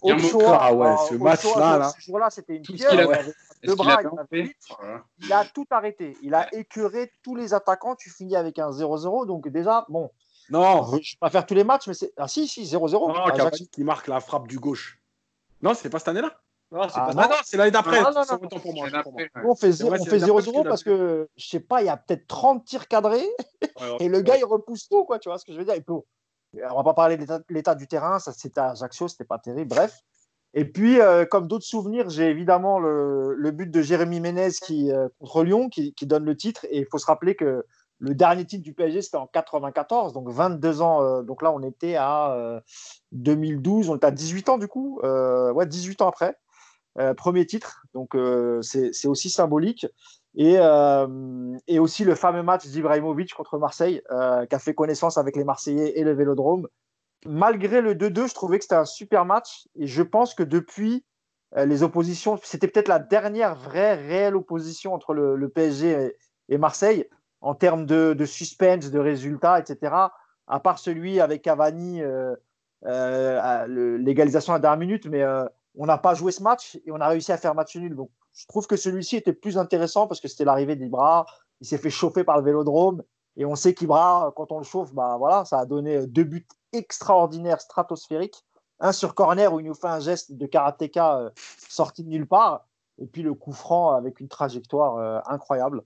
[0.03, 0.57] Ochoa.
[0.61, 1.91] Ah ouais, ce match-là.
[1.95, 2.93] Ce jour-là, c'était une pierre.
[3.63, 3.99] Il, bras,
[4.31, 4.53] il,
[5.19, 6.15] il, a tout arrêté.
[6.21, 7.95] Il a écœuré tous les attaquants.
[7.95, 9.25] Tu finis avec un 0-0.
[9.25, 10.11] Donc, déjà, bon.
[10.51, 10.83] Non.
[10.85, 12.13] Je ne vais pas faire tous les matchs, mais c'est.
[12.17, 12.91] Ah, si, si, 0-0.
[12.91, 14.98] Non, Cavani qui marque la frappe du gauche.
[15.61, 16.39] Non, c'est pas cette année-là
[16.71, 17.99] non, c'est ah, c'est l'année d'après.
[19.43, 23.27] On fait 0-0 parce que, je sais pas, il y a peut-être 30 tirs cadrés
[23.99, 25.17] et le gars, il repousse tout, quoi.
[25.17, 25.99] Tu vois ce que je veux dire il peut...
[26.53, 29.69] On va pas parler de l'état du terrain, ça c'était à Ajaccio, c'était pas terrible.
[29.69, 29.99] Bref.
[30.53, 34.91] Et puis, euh, comme d'autres souvenirs, j'ai évidemment le, le, but de Jérémy Ménez qui,
[34.91, 36.65] euh, contre Lyon qui, qui, donne le titre.
[36.69, 37.65] Et il faut se rappeler que
[37.99, 41.03] le dernier titre du PSG, c'était en 94, donc 22 ans.
[41.03, 42.61] Euh, donc là, on était à
[43.11, 44.99] 2012, on était à 18 ans du coup.
[45.03, 46.35] ouais, 18 ans après.
[46.97, 49.85] Euh, premier titre, donc euh, c'est aussi symbolique.
[50.37, 54.01] Euh, et, aussi le fameux match d'Ibrahimovic contre Marseille,
[54.49, 56.67] qui a fait connaissance avec les Marseillais et le Vélodrome.
[57.25, 59.67] Malgré le 2-2, je trouvais que c'était un super match.
[59.75, 61.03] Et je pense que depuis,
[61.55, 66.15] les oppositions, c'était peut-être la dernière vraie, réelle opposition entre le, PSG
[66.47, 67.09] et, Marseille
[67.41, 69.95] en termes de, suspense, de résultats, etc.
[70.47, 72.01] À part celui avec Cavani,
[72.83, 75.23] l'égalisation à la dernière minute, mais
[75.75, 77.95] on n'a pas joué ce match et on a réussi à faire match nul.
[77.95, 81.25] Donc, je trouve que celui-ci était plus intéressant parce que c'était l'arrivée d'Ibra.
[81.61, 83.03] Il s'est fait chauffer par le vélodrome.
[83.37, 86.47] Et on sait qu'Ibra, quand on le chauffe, bah voilà, ça a donné deux buts
[86.73, 88.43] extraordinaires, stratosphériques.
[88.79, 91.29] Un sur corner où il nous fait un geste de karatéka euh,
[91.69, 92.65] sorti de nulle part.
[93.01, 95.83] Et puis le coup franc avec une trajectoire euh, incroyable.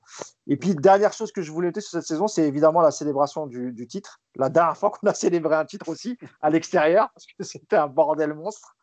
[0.47, 3.47] Et puis, dernière chose que je voulais noter sur cette saison, c'est évidemment la célébration
[3.47, 4.19] du, titre.
[4.35, 7.87] La dernière fois qu'on a célébré un titre aussi, à l'extérieur, parce que c'était un
[7.87, 8.75] bordel monstre.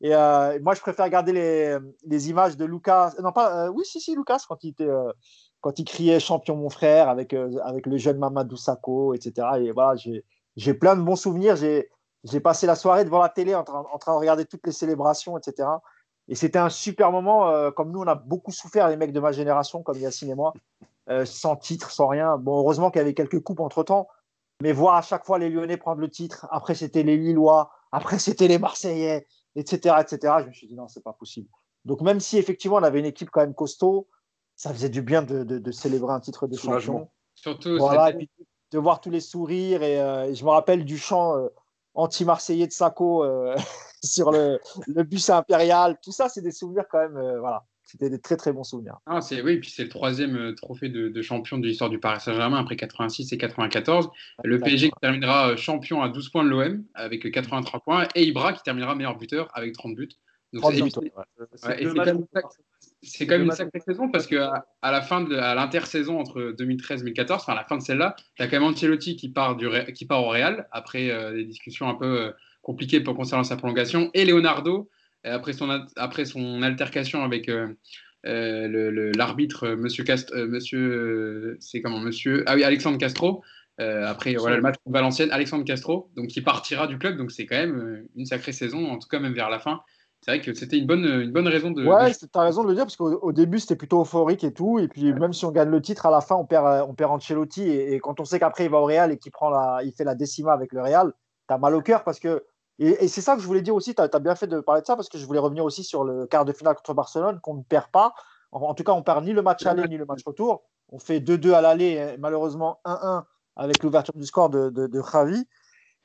[0.00, 1.32] Et euh, moi, je préfère garder
[2.04, 3.14] les, images de Lucas.
[3.22, 3.66] Non, pas.
[3.66, 5.12] Euh, oui, si, si, Lucas, quand il, euh,
[5.86, 9.46] criait champion, mon frère, avec, avec le jeune Mamadou Sakho, etc.
[9.60, 9.94] Et voilà,
[10.56, 11.56] j'ai plein de bons souvenirs.
[11.56, 15.36] J'ai passé la soirée devant la télé en, en, train de regarder toutes les célébrations,
[15.38, 15.68] etc.
[16.28, 17.70] Et c'était un super moment.
[17.72, 20.52] comme nous, on a beaucoup souffert, les mecs de ma génération, comme Yacine et moi,
[21.24, 22.36] sans titre, sans rien.
[22.36, 24.08] Bon, heureusement qu'il y avait quelques coupes entre temps.
[24.62, 28.18] Mais voir à chaque fois les Lyonnais prendre le titre, après c'était les Lillois, après
[28.18, 30.34] c'était les Marseillais, etc., etc.
[30.40, 31.48] Je me suis dit non, c'est pas possible.
[31.84, 34.08] Donc même si effectivement on avait une équipe quand même costaud,
[34.56, 37.08] ça faisait du bien de, de, célébrer un titre de champion.
[37.36, 38.30] Surtout, voilà, et puis
[38.72, 41.48] de voir tous les sourires et, euh, je me rappelle du chant euh,
[41.94, 43.54] anti-marseillais de Sacco euh,
[44.02, 45.96] sur le, le, bus impérial.
[46.02, 47.38] Tout ça, c'est des souvenirs quand même.
[47.38, 48.98] voilà, c'était des très très bons souvenirs.
[49.06, 52.58] Ah, c'est oui, puis c'est le troisième trophée de, champion de l'histoire du Paris Saint-Germain
[52.58, 54.10] après 86 et 94.
[54.44, 58.52] Le PSG qui terminera champion à 12 points de l'OM avec 83 points et Ibra
[58.52, 60.08] qui terminera meilleur buteur avec 30 buts.
[60.52, 60.82] c'est
[63.20, 67.00] quand même une sacrée saison parce qu'à à la fin de à l'intersaison entre 2013
[67.00, 69.56] et 2014, enfin à la fin de celle-là, tu as quand même Ancelotti qui part,
[69.56, 72.30] du, qui part au Real après euh, des discussions un peu euh,
[72.62, 74.90] compliquées pour concernant sa prolongation et Leonardo
[75.24, 77.68] après son, après son altercation avec euh,
[78.26, 83.42] euh, l'arbitre, monsieur, Cast, euh, monsieur c'est comment, monsieur, ah oui, Alexandre Castro.
[83.78, 87.46] après voilà, le match contre Valenciennes, Alexandre Castro, donc qui partira du club, donc c'est
[87.46, 89.80] quand même une sacrée saison, en tout cas même vers la fin.
[90.20, 91.86] C'est vrai que c'était une bonne, une bonne raison de.
[91.86, 94.78] Ouais, tu as raison de le dire, parce qu'au début, c'était plutôt euphorique et tout.
[94.78, 97.12] Et puis, même si on gagne le titre, à la fin, on perd, on perd
[97.12, 97.62] Ancelotti.
[97.68, 100.04] Et, quand on sait qu'après, il va au Real et qu'il prend la, il fait
[100.04, 101.12] la décima avec le Real,
[101.48, 102.44] tu as mal au cœur parce que
[102.80, 104.86] et, c'est ça que je voulais dire aussi, tu as, bien fait de parler de
[104.86, 107.54] ça, parce que je voulais revenir aussi sur le quart de finale contre Barcelone, qu'on
[107.54, 108.14] ne perd pas.
[108.52, 110.62] En, tout cas, on perd ni le match aller, ni le match retour.
[110.90, 113.24] On fait 2-2 à l'aller, malheureusement 1-1
[113.56, 115.46] avec l'ouverture du score de, de, de, Javi.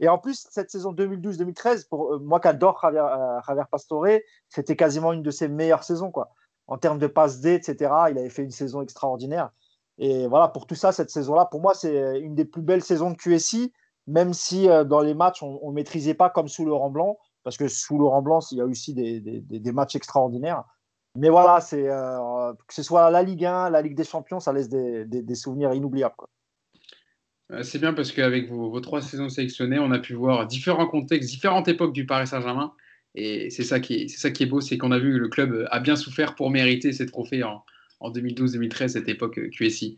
[0.04, 4.06] Et en plus, cette saison 2012-2013, pour euh, moi qui adore Javier, euh, Javier Pastore,
[4.49, 6.12] c'était quasiment une de ses meilleures saisons.
[6.12, 6.30] Quoi.
[6.68, 9.51] En termes de passe D, etc., il avait fait une saison extraordinaire.
[9.99, 13.12] Et voilà, pour tout ça, cette saison-là, pour moi, c'est une des plus belles saisons
[13.12, 13.72] de QSI
[14.06, 17.56] même si euh, dans les matchs, on ne maîtrisait pas comme sous Laurent Blanc, parce
[17.56, 20.66] que sous Laurent Blanc, il y a aussi des, des, des matchs extraordinaires.
[21.16, 24.68] Mais voilà, c'est que ce soit la Ligue 1, la Ligue des Champions, ça laisse
[24.68, 26.16] des, souvenirs inoubliables.
[27.62, 31.30] C'est bien parce qu'avec vos, vos, trois saisons sélectionnées, on a pu voir différents contextes,
[31.30, 32.74] différentes époques du Paris Saint-Germain.
[33.16, 35.96] Et c'est ça, qui est, beau, c'est qu'on a vu que le club a bien
[35.96, 37.64] souffert pour mériter ces trophées en,
[38.00, 39.98] en 2012-2013, cette époque QSI.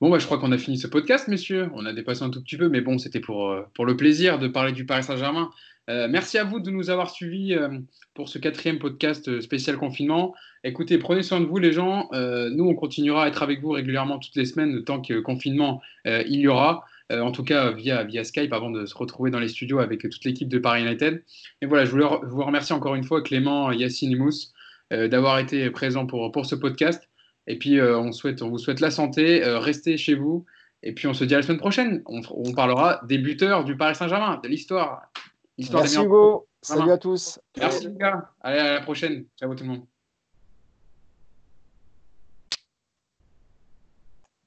[0.00, 1.70] Bon, bah, je crois qu'on a fini ce podcast, messieurs.
[1.74, 4.48] On a dépassé un tout petit peu, mais bon, c'était pour, pour le plaisir de
[4.48, 5.50] parler du Paris Saint-Germain.
[5.90, 7.68] Euh, merci à vous de nous avoir suivis euh,
[8.14, 10.34] pour ce quatrième podcast euh, spécial confinement.
[10.62, 12.08] Écoutez, prenez soin de vous les gens.
[12.12, 16.40] nous, on continuera à être avec vous régulièrement toutes les semaines tant que confinement il
[16.40, 16.86] y aura.
[17.10, 20.24] en tout cas, via, via Skype, avant de se retrouver dans les studios avec toute
[20.24, 21.22] l'équipe de Paris United.
[21.60, 24.54] Et voilà, je voulais vous remercier encore une fois, Clément, Yacine et Mousse,
[24.90, 27.06] d'avoir été présents pour, pour ce podcast.
[27.46, 30.44] Et puis, on, souhaite, on vous souhaite la santé, restez chez vous.
[30.82, 32.02] Et puis, on se dit à la semaine prochaine.
[32.06, 35.10] On, on parlera des buteurs du Paris Saint-Germain, de l'histoire.
[35.58, 36.46] Merci Hugo.
[36.62, 37.38] Salut à tous.
[37.58, 38.30] Merci les gars.
[38.40, 39.26] Allez, à la prochaine.
[39.38, 39.84] Ciao tout le monde.